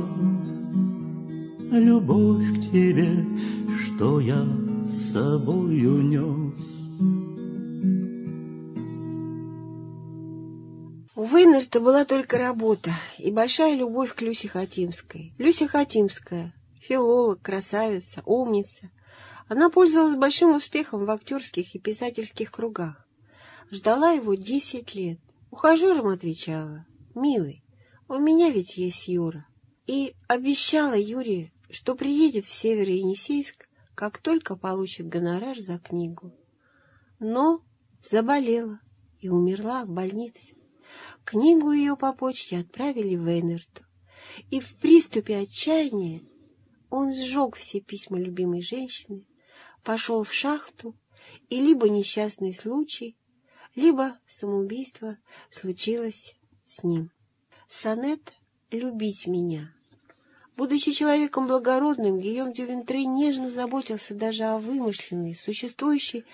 Любовь 1.71 2.47
к 2.59 2.73
тебе, 2.73 3.25
что 3.79 4.19
я 4.19 4.45
с 4.85 5.13
собой 5.13 5.87
унес. 5.87 6.50
У 11.21 11.27
Вейнерта 11.27 11.81
была 11.81 12.07
только 12.07 12.39
работа 12.39 12.93
и 13.19 13.31
большая 13.31 13.75
любовь 13.75 14.15
к 14.15 14.23
Люсе 14.23 14.49
Хатимской. 14.49 15.35
Люся 15.37 15.69
Хатимская, 15.69 16.55
филолог, 16.81 17.43
красавица, 17.43 18.23
умница. 18.25 18.91
Она 19.47 19.69
пользовалась 19.69 20.17
большим 20.17 20.55
успехом 20.55 21.05
в 21.05 21.11
актерских 21.11 21.75
и 21.75 21.79
писательских 21.79 22.51
кругах. 22.51 23.07
Ждала 23.71 24.13
его 24.13 24.33
десять 24.33 24.95
лет. 24.95 25.19
Ухажерам 25.51 26.09
отвечала, 26.09 26.87
«Милый, 27.15 27.63
у 28.09 28.15
меня 28.15 28.49
ведь 28.49 28.79
есть 28.79 29.07
Юра». 29.07 29.47
И 29.87 30.15
обещала 30.27 30.97
Юрию, 30.97 31.51
что 31.69 31.97
приедет 31.97 32.47
в 32.47 32.51
Северо-Енисейск, 32.51 33.69
как 33.95 34.17
только 34.17 34.57
получит 34.57 35.07
гонорар 35.07 35.61
за 35.61 35.79
книгу. 35.79 36.33
Но 37.19 37.61
заболела 38.03 38.81
и 39.19 39.29
умерла 39.29 39.85
в 39.85 39.91
больнице. 39.91 40.55
Книгу 41.25 41.73
ее 41.73 41.97
по 41.97 42.13
почте 42.13 42.59
отправили 42.59 43.15
Вейнерту. 43.15 43.85
И 44.51 44.61
в 44.61 44.75
приступе 44.77 45.39
отчаяния 45.39 46.23
он 46.89 47.15
сжег 47.15 47.57
все 47.57 47.81
письма 47.81 48.19
любимой 48.19 48.63
женщины, 48.63 49.27
пошел 49.85 50.25
в 50.25 50.33
шахту, 50.33 50.97
и 51.49 51.61
либо 51.61 51.89
несчастный 51.89 52.55
случай, 52.55 53.17
либо 53.75 54.19
самоубийство 54.27 55.19
случилось 55.51 56.37
с 56.65 56.83
ним. 56.83 57.11
Сонет 57.69 58.33
«Любить 58.71 59.27
меня». 59.27 59.73
Будучи 60.57 60.93
человеком 60.93 61.47
благородным, 61.47 62.21
Гийом 62.21 62.53
Дювентре 62.53 63.07
нежно 63.07 63.49
заботился 63.49 64.15
даже 64.15 64.45
о 64.45 64.59
вымышленной, 64.59 65.35
существующей 65.35 66.25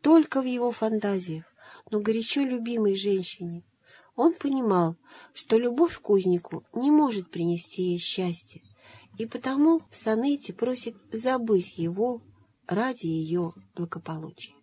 только 0.00 0.40
в 0.40 0.44
его 0.44 0.70
фантазиях, 0.70 1.44
но 1.90 2.00
горячо 2.00 2.42
любимой 2.42 2.96
женщине— 2.96 3.62
он 4.16 4.34
понимал, 4.34 4.96
что 5.34 5.58
любовь 5.58 6.00
к 6.00 6.10
узнику 6.10 6.64
не 6.74 6.90
может 6.90 7.30
принести 7.30 7.82
ей 7.82 7.98
счастье, 7.98 8.62
и 9.18 9.26
потому 9.26 9.82
в 9.90 9.96
сонете 9.96 10.52
просит 10.52 10.96
забыть 11.12 11.78
его 11.78 12.22
ради 12.66 13.06
ее 13.06 13.52
благополучия. 13.76 14.54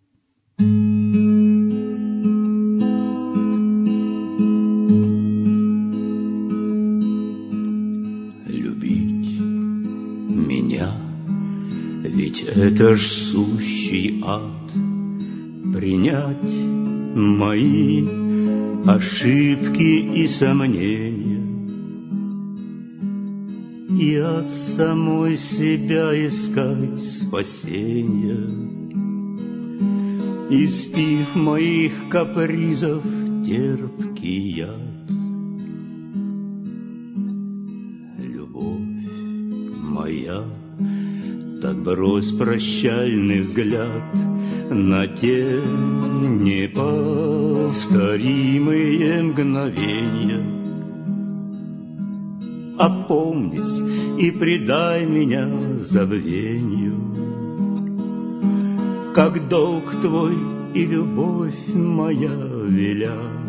Любить 8.46 9.40
меня, 10.28 10.92
ведь 12.02 12.42
это 12.42 12.96
ж 12.96 13.06
сущий 13.06 14.20
ад, 14.22 14.50
Принять 15.72 16.42
мои 17.16 18.23
ошибки 18.86 20.22
и 20.22 20.26
сомнения, 20.28 21.42
И 23.90 24.16
от 24.16 24.50
самой 24.50 25.36
себя 25.36 26.12
искать 26.26 27.00
спасения. 27.00 28.50
Испив 30.50 31.34
моих 31.34 31.92
капризов 32.10 33.02
терпкий 33.46 34.50
яд. 34.50 35.08
Любовь 38.18 38.80
моя, 39.80 40.42
так 41.62 41.76
брось 41.82 42.32
прощальный 42.32 43.40
взгляд 43.40 44.33
На 44.76 45.06
те 45.06 45.60
неповторимые 46.42 49.22
мгновения. 49.22 50.42
Опомнись 52.76 53.80
и 54.18 54.32
предай 54.32 55.06
меня 55.06 55.48
забвению, 55.78 57.14
Как 59.14 59.48
долг 59.48 59.84
твой 60.02 60.34
и 60.74 60.84
любовь 60.84 61.68
моя 61.72 62.34
велят. 62.66 63.43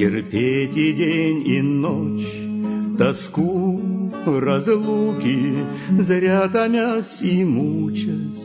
Терпеть 0.00 0.78
и 0.78 0.92
день, 0.94 1.46
и 1.46 1.60
ночь, 1.60 2.96
тоску 2.96 3.82
разлуки, 4.24 5.56
зря 5.98 6.48
томясь 6.48 7.20
и 7.20 7.44
мучась. 7.44 8.40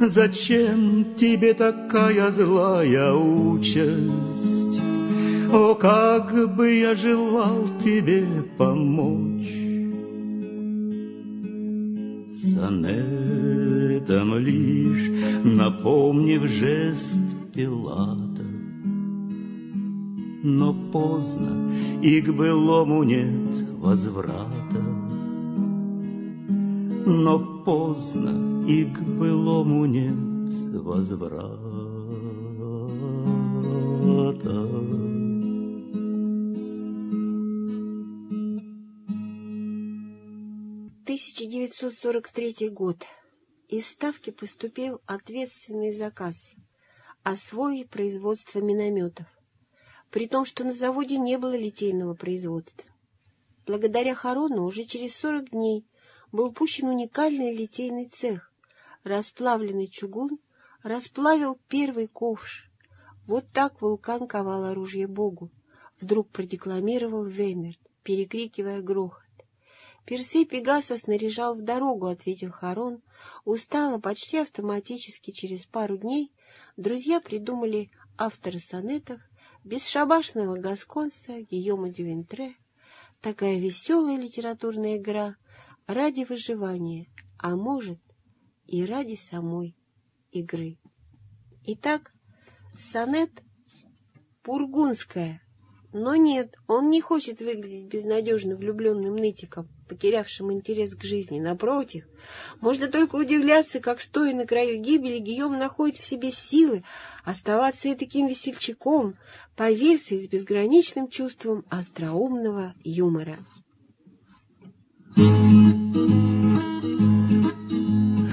Зачем 0.00 1.14
тебе 1.16 1.52
такая 1.52 2.32
злая 2.32 3.12
участь? 3.12 4.80
О, 5.52 5.74
как 5.74 6.56
бы 6.56 6.72
я 6.72 6.94
желал 6.94 7.68
тебе 7.84 8.26
помочь! 8.56 9.56
Сонетом 12.54 14.38
лишь 14.38 15.10
напомнив 15.44 16.48
жест 16.48 17.18
Пилата. 17.52 18.25
Но 20.48 20.72
поздно, 20.92 21.74
и 22.02 22.20
к 22.20 22.32
былому 22.32 23.02
нет 23.02 23.66
возврата. 23.80 24.80
Но 27.04 27.62
поздно, 27.64 28.64
и 28.64 28.84
к 28.84 29.00
былому 29.00 29.86
нет 29.86 30.14
возврата. 30.84 31.66
1943 41.06 42.68
год. 42.70 43.04
Из 43.68 43.88
Ставки 43.88 44.30
поступил 44.30 45.00
ответственный 45.06 45.90
заказ 45.90 46.52
освоить 47.24 47.90
производство 47.90 48.60
минометов, 48.60 49.26
при 50.10 50.26
том, 50.26 50.44
что 50.44 50.64
на 50.64 50.72
заводе 50.72 51.18
не 51.18 51.38
было 51.38 51.56
литейного 51.56 52.14
производства. 52.14 52.90
Благодаря 53.66 54.14
Харону 54.14 54.64
уже 54.64 54.84
через 54.84 55.16
40 55.16 55.50
дней 55.50 55.84
был 56.32 56.52
пущен 56.52 56.88
уникальный 56.88 57.54
литейный 57.54 58.06
цех. 58.06 58.52
Расплавленный 59.02 59.88
чугун 59.88 60.38
расплавил 60.82 61.58
первый 61.68 62.06
ковш. 62.06 62.70
Вот 63.26 63.46
так 63.52 63.80
вулкан 63.80 64.28
ковал 64.28 64.64
оружие 64.64 65.08
Богу, 65.08 65.50
вдруг 66.00 66.28
продекламировал 66.30 67.24
Веймерт, 67.24 67.80
перекрикивая 68.04 68.82
грохот. 68.82 69.22
Персей 70.04 70.44
Пегаса 70.44 70.96
снаряжал 70.96 71.56
в 71.56 71.62
дорогу, 71.62 72.06
ответил 72.06 72.52
Харон, 72.52 73.02
устало, 73.44 73.98
почти 73.98 74.38
автоматически 74.38 75.32
через 75.32 75.66
пару 75.66 75.96
дней 75.96 76.32
друзья 76.76 77.20
придумали 77.20 77.90
автора 78.16 78.58
сонетов, 78.58 79.20
бесшабашного 79.66 80.56
гасконца 80.56 81.42
Гийома 81.42 81.90
Дювентре, 81.90 82.54
такая 83.20 83.58
веселая 83.58 84.16
литературная 84.16 84.96
игра 84.96 85.36
ради 85.86 86.24
выживания, 86.24 87.06
а 87.36 87.56
может 87.56 88.00
и 88.66 88.84
ради 88.84 89.16
самой 89.16 89.76
игры. 90.30 90.78
Итак, 91.64 92.12
сонет 92.78 93.42
«Пургунская» 94.42 95.42
Но 95.98 96.14
нет, 96.14 96.54
он 96.66 96.90
не 96.90 97.00
хочет 97.00 97.40
выглядеть 97.40 97.86
безнадежно 97.86 98.54
влюбленным 98.54 99.16
нытиком, 99.16 99.66
потерявшим 99.88 100.52
интерес 100.52 100.94
к 100.94 101.04
жизни. 101.04 101.40
Напротив, 101.40 102.04
можно 102.60 102.88
только 102.88 103.16
удивляться, 103.16 103.80
как, 103.80 104.00
стоя 104.00 104.34
на 104.34 104.46
краю 104.46 104.80
гибели, 104.80 105.18
Гийом 105.18 105.58
находит 105.58 105.96
в 105.96 106.06
себе 106.06 106.30
силы 106.32 106.84
оставаться 107.24 107.88
и 107.88 107.94
таким 107.94 108.26
весельчаком, 108.26 109.14
повесой 109.56 110.18
с 110.18 110.28
безграничным 110.28 111.08
чувством 111.08 111.64
остроумного 111.68 112.74
юмора. 112.84 113.38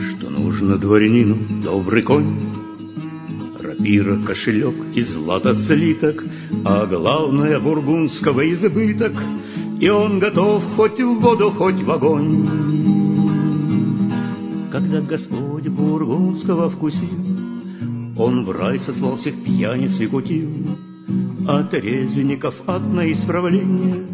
Что 0.09 0.29
нужно 0.29 0.77
дворянину 0.77 1.63
добрый 1.63 2.03
конь, 2.03 2.53
Рапира, 3.59 4.21
кошелек 4.21 4.75
и 4.93 5.01
злато 5.01 5.53
слиток, 5.53 6.23
А 6.65 6.85
главное 6.85 7.59
бургундского 7.59 8.49
избыток, 8.51 9.13
И 9.83 9.89
он 9.89 10.17
готов 10.17 10.63
хоть 10.77 11.01
в 11.01 11.19
воду, 11.19 11.51
хоть 11.51 11.81
в 11.81 11.91
огонь. 11.91 12.47
Когда 14.71 15.01
Господь 15.01 15.67
бургундского 15.67 16.69
вкусил, 16.69 17.09
Он 18.17 18.45
в 18.45 18.51
рай 18.51 18.79
сослал 18.79 19.17
всех 19.17 19.35
пьяниц 19.43 19.99
и 19.99 20.07
кутил, 20.07 20.51
От 21.49 21.73
резвенников 21.73 22.61
одно 22.65 23.03
исправление. 23.11 24.05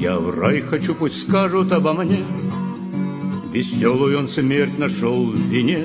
Я 0.00 0.18
в 0.18 0.30
рай 0.30 0.62
хочу, 0.62 0.94
пусть 0.94 1.20
скажут 1.28 1.72
обо 1.72 1.92
мне, 1.92 2.20
Веселую 3.52 4.18
он 4.18 4.28
смерть 4.28 4.78
нашел 4.78 5.26
в 5.26 5.36
вине, 5.36 5.84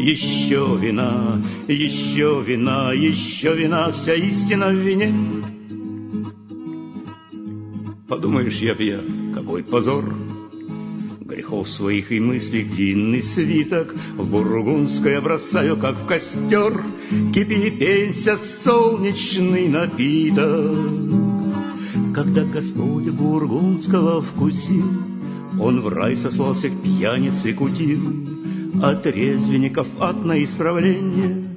еще 0.00 0.76
вина, 0.80 1.40
еще 1.68 2.42
вина, 2.44 2.92
еще 2.92 3.54
вина, 3.54 3.92
вся 3.92 4.14
истина 4.14 4.70
в 4.70 4.74
вине. 4.74 5.14
Подумаешь, 8.12 8.58
я 8.58 8.74
пьян, 8.74 9.32
какой 9.34 9.62
позор, 9.64 10.14
Грехов 11.20 11.66
своих 11.66 12.12
и 12.12 12.20
мыслей 12.20 12.62
длинный 12.62 13.22
свиток 13.22 13.94
В 14.18 14.30
бургундское 14.30 15.18
бросаю, 15.22 15.78
как 15.78 15.94
в 15.94 16.04
костер, 16.04 16.84
Кипи, 17.32 17.70
пенься, 17.70 18.36
солнечный 18.62 19.66
напиток. 19.66 20.76
Когда 22.14 22.44
Господь 22.44 23.08
бургундского 23.08 24.20
вкусил, 24.20 24.92
Он 25.58 25.80
в 25.80 25.88
рай 25.88 26.14
сослал 26.14 26.52
всех 26.52 26.78
пьяниц 26.82 27.46
и 27.46 27.54
кутил, 27.54 28.02
от 28.82 29.06
резвенников 29.06 29.86
от 29.98 30.22
на 30.22 30.44
исправление. 30.44 31.48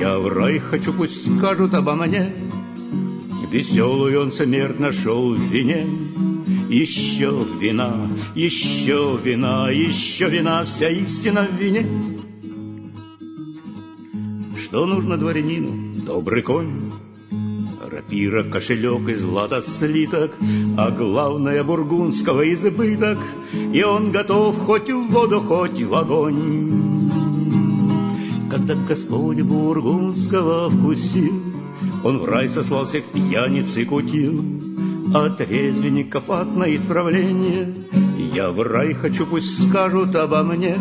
Я 0.00 0.18
в 0.18 0.26
рай 0.28 0.58
хочу, 0.58 0.94
пусть 0.94 1.36
скажут 1.36 1.74
обо 1.74 1.94
мне, 1.96 2.32
Веселую 3.50 4.20
он 4.20 4.32
смерть 4.32 4.78
нашел 4.78 5.34
в 5.34 5.40
вине. 5.40 5.86
Еще 6.68 7.46
вина, 7.58 8.10
еще 8.34 9.18
вина, 9.22 9.70
еще 9.70 10.28
вина, 10.28 10.66
Вся 10.66 10.90
истина 10.90 11.46
в 11.50 11.58
вине. 11.58 11.86
Что 14.62 14.84
нужно 14.84 15.16
дворянину? 15.16 16.02
Добрый 16.04 16.42
конь, 16.42 16.92
Рапира, 17.90 18.42
кошелек 18.42 19.08
и 19.08 19.14
злато 19.14 19.62
слиток, 19.62 20.32
А 20.76 20.90
главное 20.90 21.64
бургундского 21.64 22.52
избыток, 22.52 23.18
И 23.72 23.82
он 23.82 24.12
готов 24.12 24.58
хоть 24.58 24.90
в 24.90 25.08
воду, 25.08 25.40
хоть 25.40 25.82
в 25.82 25.94
огонь. 25.94 26.80
Когда 28.50 28.74
Господь 28.74 29.40
бургундского 29.40 30.68
вкусил, 30.68 31.37
Он 32.04 32.18
в 32.18 32.24
рай 32.24 32.48
сослал 32.48 32.84
всех 32.84 33.04
пьяниц 33.06 33.76
и 33.76 33.84
кутил, 33.84 34.44
От 35.14 35.40
резвенников 35.40 36.28
на 36.28 36.74
исправление. 36.74 37.74
Я 38.34 38.50
в 38.50 38.62
рай 38.62 38.94
хочу, 38.94 39.26
пусть 39.26 39.68
скажут 39.68 40.14
обо 40.14 40.42
мне, 40.42 40.76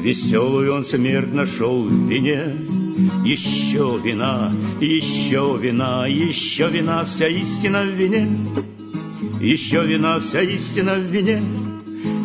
Веселую 0.00 0.74
он 0.74 0.84
смерть 0.84 1.32
нашел 1.32 1.84
в 1.84 2.08
вине, 2.08 2.54
Еще 3.24 3.98
вина, 4.02 4.52
еще 4.80 5.58
вина, 5.60 6.06
еще 6.06 6.68
вина, 6.68 7.04
вся 7.04 7.26
истина 7.28 7.82
в 7.82 7.90
вине. 7.90 8.28
Еще 9.40 9.84
вина, 9.84 10.20
вся 10.20 10.40
истина 10.40 10.94
в 10.94 11.02
вине. 11.02 11.42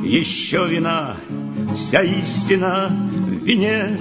Еще 0.04 0.67
вина, 0.67 1.17
вся 1.76 2.02
истина 2.02 2.91
в 2.91 3.46
вине. 3.46 3.98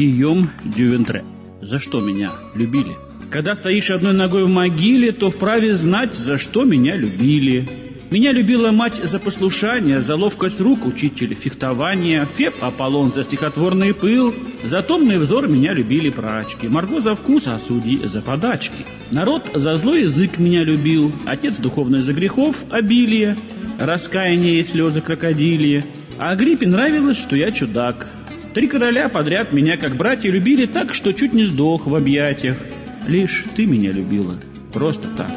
Гийом 0.00 0.48
Дювентре. 0.64 1.24
За 1.60 1.78
что 1.78 2.00
меня 2.00 2.30
любили? 2.54 2.96
Когда 3.30 3.54
стоишь 3.54 3.90
одной 3.90 4.14
ногой 4.14 4.44
в 4.44 4.48
могиле, 4.48 5.12
то 5.12 5.28
вправе 5.28 5.76
знать, 5.76 6.14
за 6.14 6.38
что 6.38 6.64
меня 6.64 6.96
любили. 6.96 7.68
Меня 8.10 8.32
любила 8.32 8.72
мать 8.72 8.94
за 8.94 9.20
послушание, 9.20 10.00
за 10.00 10.16
ловкость 10.16 10.58
рук 10.58 10.86
учитель 10.86 11.34
фехтования, 11.34 12.26
Феб 12.38 12.54
Аполлон 12.62 13.12
за 13.14 13.24
стихотворный 13.24 13.92
пыл, 13.92 14.34
за 14.64 14.82
томный 14.82 15.18
взор 15.18 15.48
меня 15.48 15.74
любили 15.74 16.08
прачки, 16.08 16.66
Марго 16.66 17.00
за 17.00 17.14
вкус, 17.14 17.46
а 17.46 17.58
судьи 17.58 18.00
за 18.06 18.22
подачки. 18.22 18.86
Народ 19.10 19.50
за 19.52 19.74
злой 19.74 20.04
язык 20.04 20.38
меня 20.38 20.64
любил, 20.64 21.12
отец 21.26 21.56
духовный 21.56 22.00
за 22.00 22.14
грехов 22.14 22.56
обилие, 22.70 23.36
раскаяние 23.78 24.60
и 24.60 24.64
слезы 24.64 25.02
крокодилии, 25.02 25.84
а 26.16 26.30
Агриппе 26.30 26.66
нравилось, 26.66 27.18
что 27.18 27.36
я 27.36 27.50
чудак, 27.50 28.08
Три 28.52 28.66
короля 28.66 29.08
подряд 29.08 29.52
меня, 29.52 29.76
как 29.76 29.94
братья, 29.94 30.28
любили 30.28 30.66
так, 30.66 30.92
что 30.92 31.12
чуть 31.12 31.32
не 31.32 31.44
сдох 31.44 31.86
в 31.86 31.94
объятиях. 31.94 32.58
Лишь 33.06 33.44
ты 33.54 33.64
меня 33.64 33.92
любила. 33.92 34.40
Просто 34.72 35.08
так. 35.16 35.30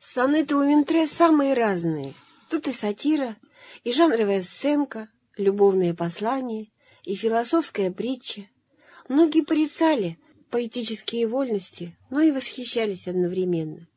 Сонеты 0.00 0.56
у 0.56 0.66
Винтре 0.66 1.06
самые 1.06 1.52
разные. 1.52 2.14
Тут 2.48 2.68
и 2.68 2.72
сатира, 2.72 3.36
и 3.84 3.92
жанровая 3.92 4.42
сценка, 4.42 5.08
любовные 5.36 5.92
послания, 5.92 6.68
и 7.04 7.14
философская 7.16 7.90
притча. 7.90 8.46
Многие 9.10 9.42
порицали– 9.42 10.18
поэтические 10.50 11.26
вольности, 11.26 11.96
но 12.10 12.20
и 12.20 12.30
восхищались 12.30 13.06
одновременно. 13.06 13.88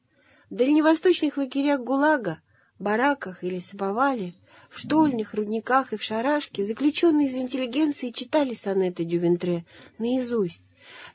В 0.49 0.55
дальневосточных 0.55 1.37
лагерях 1.37 1.81
ГУЛАГа, 1.81 2.41
бараках 2.79 3.43
или 3.43 3.59
саповале, 3.59 4.35
в 4.69 4.79
штольнях, 4.79 5.33
рудниках 5.33 5.93
и 5.93 5.97
в 5.97 6.03
шарашке 6.03 6.65
заключенные 6.65 7.27
из 7.27 7.35
интеллигенции 7.35 8.09
читали 8.09 8.53
сонеты 8.53 9.03
Дювентре 9.03 9.65
наизусть. 9.99 10.61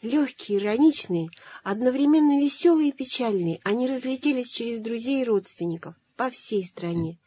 Легкие, 0.00 0.58
ироничные, 0.58 1.28
одновременно 1.62 2.40
веселые 2.40 2.88
и 2.88 2.92
печальные, 2.92 3.60
они 3.64 3.86
разлетелись 3.86 4.48
через 4.48 4.78
друзей 4.78 5.22
и 5.22 5.24
родственников 5.24 5.94
по 6.16 6.30
всей 6.30 6.64
стране. 6.64 7.18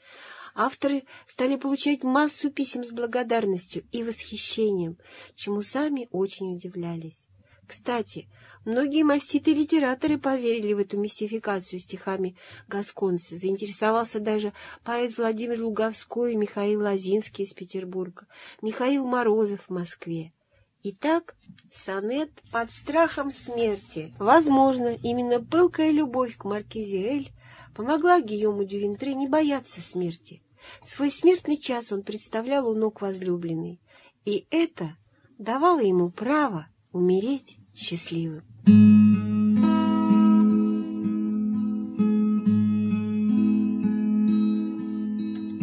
Авторы 0.55 1.03
стали 1.27 1.55
получать 1.55 2.03
массу 2.03 2.49
писем 2.49 2.83
с 2.83 2.91
благодарностью 2.91 3.83
и 3.91 4.03
восхищением, 4.03 4.97
чему 5.35 5.61
сами 5.61 6.07
очень 6.11 6.55
удивлялись. 6.55 7.23
Кстати, 7.67 8.27
многие 8.65 9.03
маститые 9.03 9.55
литераторы 9.55 10.17
поверили 10.17 10.73
в 10.73 10.79
эту 10.79 10.97
мистификацию 10.97 11.79
стихами 11.79 12.35
Гасконца. 12.67 13.35
Заинтересовался 13.35 14.19
даже 14.19 14.53
поэт 14.83 15.17
Владимир 15.17 15.61
Луговской, 15.61 16.35
Михаил 16.35 16.81
Лазинский 16.81 17.45
из 17.45 17.53
Петербурга, 17.53 18.27
Михаил 18.61 19.05
Морозов 19.05 19.61
в 19.67 19.69
Москве. 19.69 20.33
Итак, 20.83 21.35
сонет 21.71 22.31
под 22.51 22.71
страхом 22.71 23.31
смерти. 23.31 24.13
Возможно, 24.17 24.97
именно 25.03 25.39
пылкая 25.39 25.91
любовь 25.91 26.35
к 26.37 26.45
Маркизе 26.45 27.07
Эль 27.07 27.31
помогла 27.75 28.19
Гийому 28.19 28.63
Дювинтре 28.63 29.13
не 29.13 29.27
бояться 29.27 29.79
смерти. 29.81 30.41
Свой 30.81 31.11
смертный 31.11 31.57
час 31.57 31.91
он 31.91 32.01
представлял 32.01 32.67
у 32.67 32.73
ног 32.73 33.01
возлюбленной, 33.01 33.79
и 34.25 34.47
это 34.49 34.97
давало 35.37 35.81
ему 35.81 36.09
право 36.09 36.67
умереть 36.91 37.57
счастливым. 37.73 38.41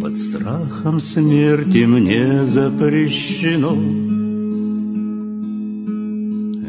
Под 0.00 0.18
страхом 0.18 1.00
смерти 1.00 1.84
мне 1.84 2.46
запрещено 2.46 3.74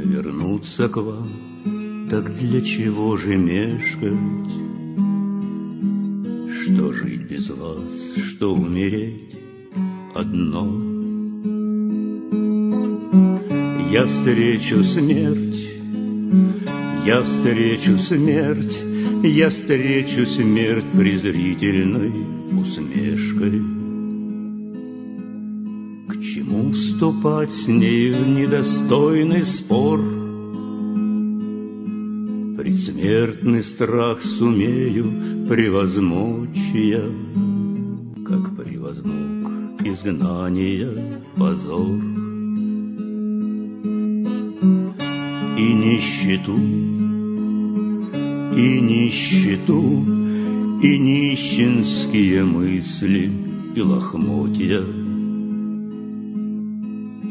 Вернуться 0.03 0.89
к 0.89 0.97
вам, 0.97 1.29
так 2.09 2.35
для 2.37 2.61
чего 2.61 3.15
же 3.15 3.37
мешкать? 3.37 4.13
Что 6.61 6.91
жить 6.91 7.29
без 7.29 7.49
вас, 7.49 7.79
что 8.17 8.53
умереть 8.53 9.37
одно— 10.13 10.83
я 13.91 14.05
встречу 14.05 14.83
смерть, 14.83 15.69
я 17.05 17.23
встречу 17.23 17.97
смерть, 17.97 18.77
я 19.23 19.49
встречу 19.49 20.27
смерть 20.27 20.85
презрительной 20.93 22.11
усмешкой. 22.51 23.61
К 26.07 26.21
чему 26.21 26.71
вступать 26.71 27.49
с 27.49 27.67
ней 27.67 28.11
в 28.11 28.27
недостойный 28.27 29.43
спор? 29.43 29.99
Предсмертный 32.57 33.63
страх 33.63 34.21
сумею 34.21 35.47
превозмочь 35.47 36.73
я, 36.75 37.05
Как 38.27 38.55
превозмог 38.55 39.51
изгнание 39.83 41.21
позор. 41.35 42.08
И 45.69 45.73
нищету, 45.73 46.57
и 48.57 48.81
нищету, 48.81 49.81
и 50.81 50.97
нищенские 50.97 52.43
мысли, 52.43 53.29
и 53.75 53.81
лохмотья, 53.81 54.81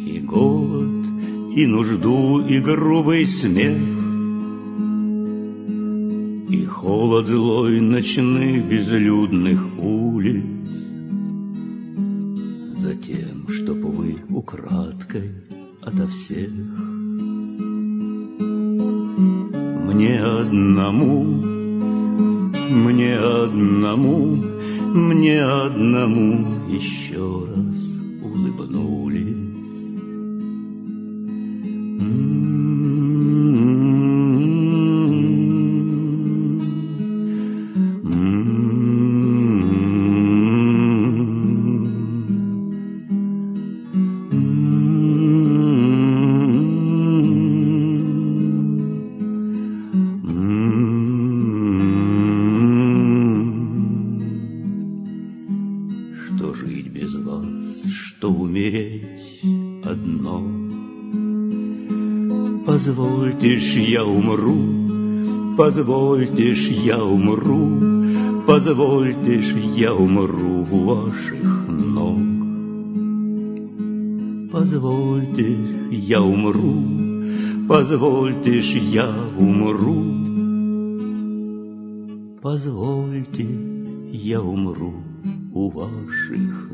и 0.06 0.20
голод, 0.20 1.06
и 1.56 1.66
нужду, 1.66 2.40
и 2.46 2.60
грубый 2.60 3.26
смех, 3.26 3.76
и 6.48 6.64
холод 6.64 7.26
злой 7.26 7.80
ночных 7.80 8.64
безлюдных 8.66 9.66
улиц, 9.80 10.44
Затем, 12.76 13.48
чтоб 13.48 13.78
вы 13.78 14.16
украдкой 14.30 15.32
ото 15.82 16.06
всех 16.06 16.50
мне 19.98 20.20
одному, 20.20 21.24
мне 22.70 23.18
одному, 23.18 24.36
мне 24.94 25.42
одному. 25.42 26.46
Еще 26.68 27.48
раз 27.48 27.98
улыбнулись. 28.22 29.47
Позвольтесь, 65.78 66.68
я 66.68 67.04
умру, 67.04 68.42
позвольтесь, 68.46 69.52
я 69.76 69.94
умру 69.94 70.66
у 70.72 70.78
ваших 70.84 71.68
ног. 71.68 72.18
Позвольтесь, 74.50 75.70
я 75.92 76.20
умру, 76.20 76.82
позвольтесь, 77.68 78.74
я 78.74 79.08
умру, 79.38 80.02
позвольте, 82.42 83.46
я 84.10 84.40
умру 84.40 84.94
у 85.54 85.70
ваших 85.70 86.67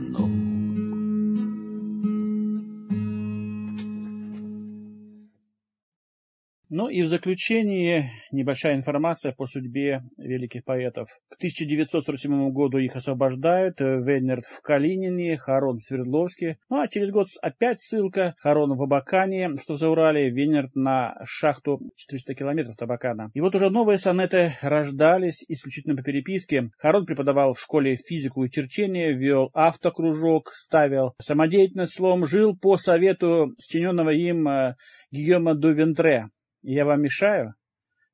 Ну 6.76 6.88
и 6.88 7.02
в 7.02 7.06
заключение 7.06 8.10
небольшая 8.32 8.74
информация 8.74 9.30
по 9.30 9.46
судьбе 9.46 10.02
великих 10.18 10.64
поэтов. 10.64 11.08
К 11.28 11.36
1947 11.36 12.50
году 12.50 12.78
их 12.78 12.96
освобождают. 12.96 13.78
Вейнерт 13.78 14.44
в 14.46 14.60
Калинине, 14.60 15.36
Харон 15.36 15.76
в 15.76 15.82
Свердловске. 15.82 16.58
Ну 16.68 16.80
а 16.80 16.88
через 16.88 17.12
год 17.12 17.28
опять 17.40 17.80
ссылка. 17.80 18.34
Харон 18.38 18.76
в 18.76 18.82
Абакане, 18.82 19.50
что 19.62 19.74
в 19.74 19.78
Заурале, 19.78 20.30
Вейнерт 20.30 20.74
на 20.74 21.14
шахту 21.24 21.78
400 21.94 22.34
километров 22.34 22.74
Табакана. 22.74 23.30
И 23.34 23.40
вот 23.40 23.54
уже 23.54 23.70
новые 23.70 23.98
сонеты 23.98 24.56
рождались 24.60 25.44
исключительно 25.46 25.94
по 25.94 26.02
переписке. 26.02 26.70
Харон 26.78 27.06
преподавал 27.06 27.52
в 27.52 27.60
школе 27.60 27.94
физику 27.94 28.42
и 28.42 28.50
черчение, 28.50 29.12
вел 29.12 29.48
автокружок, 29.54 30.50
ставил 30.52 31.14
самодеятельность 31.22 31.94
словом, 31.94 32.26
жил 32.26 32.58
по 32.58 32.76
совету 32.78 33.54
сочиненного 33.58 34.10
им 34.10 34.48
э, 34.48 34.74
Гийома 35.12 35.54
Дувентре. 35.54 36.30
Я 36.66 36.86
вам 36.86 37.02
мешаю? 37.02 37.54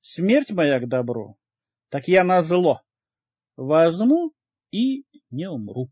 Смерть 0.01 0.51
моя 0.51 0.81
к 0.81 0.89
добру, 0.89 1.39
так 1.89 2.09
я 2.09 2.25
на 2.25 2.43
зло 2.43 2.81
возьму 3.57 4.33
и 4.73 5.05
не 5.31 5.49
умру. 5.49 5.89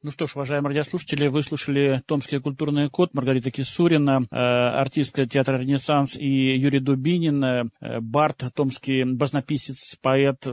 Ну 0.00 0.12
что 0.12 0.28
ж, 0.28 0.36
уважаемые 0.36 0.68
радиослушатели, 0.68 1.26
вы 1.26 1.42
слушали 1.42 2.00
«Томский 2.06 2.38
культурный 2.38 2.88
код» 2.88 3.14
Маргарита 3.14 3.50
Кисурина, 3.50 4.28
э, 4.30 4.36
артистка 4.36 5.26
театра 5.26 5.58
«Ренессанс» 5.58 6.14
и 6.14 6.56
Юрий 6.56 6.78
Дубинин, 6.78 7.42
э, 7.42 7.64
Барт, 8.00 8.44
томский 8.54 9.02
баснописец, 9.02 9.96
поэт. 10.00 10.46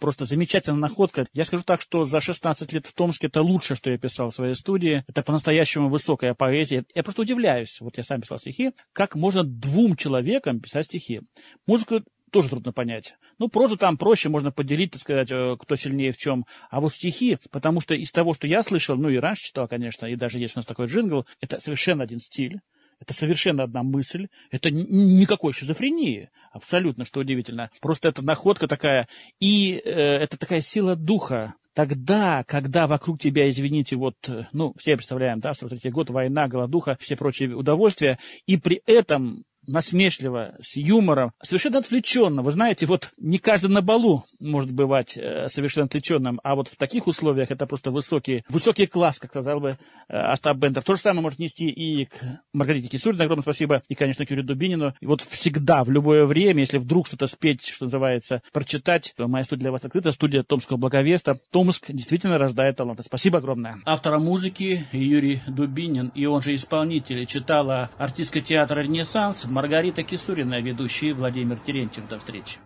Просто 0.00 0.24
замечательная 0.24 0.80
находка. 0.80 1.28
Я 1.32 1.44
скажу 1.44 1.62
так, 1.62 1.80
что 1.80 2.06
за 2.06 2.18
16 2.18 2.72
лет 2.72 2.86
в 2.86 2.92
Томске 2.92 3.28
это 3.28 3.40
лучшее, 3.40 3.76
что 3.76 3.88
я 3.88 3.98
писал 3.98 4.30
в 4.30 4.34
своей 4.34 4.56
студии. 4.56 5.04
Это 5.06 5.22
по-настоящему 5.22 5.88
высокая 5.88 6.34
поэзия. 6.34 6.84
Я 6.92 7.04
просто 7.04 7.22
удивляюсь, 7.22 7.80
вот 7.80 7.98
я 7.98 8.02
сам 8.02 8.20
писал 8.20 8.38
стихи, 8.38 8.72
как 8.92 9.14
можно 9.14 9.44
двум 9.44 9.94
человекам 9.94 10.58
писать 10.58 10.86
стихи. 10.86 11.20
Музыку 11.68 12.02
тоже 12.30 12.50
трудно 12.50 12.72
понять. 12.72 13.16
Ну, 13.38 13.48
прозу 13.48 13.76
там 13.76 13.96
проще, 13.96 14.28
можно 14.28 14.52
поделить, 14.52 14.92
так 14.92 15.00
сказать, 15.00 15.30
э, 15.30 15.56
кто 15.58 15.76
сильнее 15.76 16.12
в 16.12 16.16
чем. 16.16 16.46
А 16.70 16.80
вот 16.80 16.94
стихи, 16.94 17.38
потому 17.50 17.80
что 17.80 17.94
из 17.94 18.10
того, 18.10 18.34
что 18.34 18.46
я 18.46 18.62
слышал, 18.62 18.96
ну 18.96 19.08
и 19.08 19.16
раньше 19.16 19.44
читал, 19.44 19.68
конечно, 19.68 20.06
и 20.06 20.16
даже 20.16 20.38
есть 20.38 20.56
у 20.56 20.60
нас 20.60 20.66
такой 20.66 20.86
джингл, 20.86 21.26
это 21.40 21.60
совершенно 21.60 22.04
один 22.04 22.20
стиль. 22.20 22.60
Это 23.00 23.14
совершенно 23.14 23.62
одна 23.62 23.82
мысль. 23.82 24.26
Это 24.50 24.70
никакой 24.70 25.52
шизофрении. 25.52 26.30
Абсолютно, 26.50 27.04
что 27.04 27.20
удивительно. 27.20 27.70
Просто 27.80 28.08
это 28.08 28.24
находка 28.24 28.66
такая. 28.66 29.06
И 29.38 29.74
э, 29.74 29.90
это 29.90 30.36
такая 30.36 30.60
сила 30.60 30.96
духа. 30.96 31.54
Тогда, 31.74 32.42
когда 32.42 32.88
вокруг 32.88 33.20
тебя, 33.20 33.48
извините, 33.48 33.94
вот, 33.94 34.16
э, 34.28 34.46
ну, 34.52 34.74
все 34.76 34.96
представляем, 34.96 35.38
да, 35.38 35.54
43 35.54 35.92
год, 35.92 36.10
война, 36.10 36.48
голодуха, 36.48 36.96
все 36.98 37.14
прочие 37.14 37.54
удовольствия, 37.54 38.18
и 38.46 38.56
при 38.56 38.82
этом 38.84 39.44
насмешливо, 39.68 40.56
с 40.60 40.76
юмором, 40.76 41.32
совершенно 41.42 41.78
отвлеченно. 41.78 42.42
Вы 42.42 42.52
знаете, 42.52 42.86
вот 42.86 43.12
не 43.18 43.38
каждый 43.38 43.70
на 43.70 43.82
балу 43.82 44.24
может 44.40 44.72
бывать 44.72 45.16
э, 45.16 45.48
совершенно 45.48 45.86
отвлеченным, 45.86 46.40
а 46.42 46.54
вот 46.54 46.68
в 46.68 46.76
таких 46.76 47.06
условиях 47.06 47.50
это 47.50 47.66
просто 47.66 47.90
высокий, 47.90 48.44
высокий 48.48 48.86
класс, 48.86 49.18
как 49.18 49.30
сказал 49.30 49.60
бы 49.60 49.78
э, 50.08 50.16
Остап 50.16 50.56
Бендер. 50.56 50.82
То 50.82 50.94
же 50.94 51.00
самое 51.00 51.22
может 51.22 51.38
нести 51.38 51.68
и 51.68 52.06
к 52.06 52.14
Маргарите 52.52 52.88
Кисурина, 52.88 53.24
огромное 53.24 53.42
спасибо, 53.42 53.82
и, 53.88 53.94
конечно, 53.94 54.24
к 54.24 54.30
Юрию 54.30 54.46
Дубинину. 54.46 54.94
И 55.00 55.06
вот 55.06 55.20
всегда, 55.22 55.84
в 55.84 55.90
любое 55.90 56.24
время, 56.24 56.60
если 56.60 56.78
вдруг 56.78 57.06
что-то 57.06 57.26
спеть, 57.26 57.66
что 57.66 57.84
называется, 57.84 58.42
прочитать, 58.52 59.12
то 59.16 59.28
моя 59.28 59.44
студия 59.44 59.64
для 59.64 59.72
вас 59.72 59.84
открыта, 59.84 60.12
студия 60.12 60.42
Томского 60.42 60.76
Благовеста. 60.76 61.38
Томск 61.50 61.86
действительно 61.88 62.38
рождает 62.38 62.76
таланты. 62.76 63.02
Спасибо 63.02 63.38
огромное. 63.38 63.78
Автора 63.84 64.18
музыки 64.18 64.86
Юрий 64.92 65.42
Дубинин, 65.46 66.10
и 66.14 66.26
он 66.26 66.42
же 66.42 66.54
исполнитель, 66.54 67.26
читала 67.26 67.90
артистка 67.98 68.40
театра 68.40 68.80
«Ренессанс» 68.80 69.46
Маргарита 69.58 70.04
Кисурина, 70.04 70.60
ведущий 70.60 71.12
Владимир 71.12 71.58
Терентьев. 71.58 72.06
До 72.06 72.20
встречи. 72.20 72.58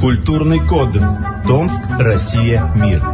Культурный 0.00 0.58
код. 0.58 0.88
Томск, 1.46 1.80
Россия, 1.96 2.68
мир. 2.74 3.11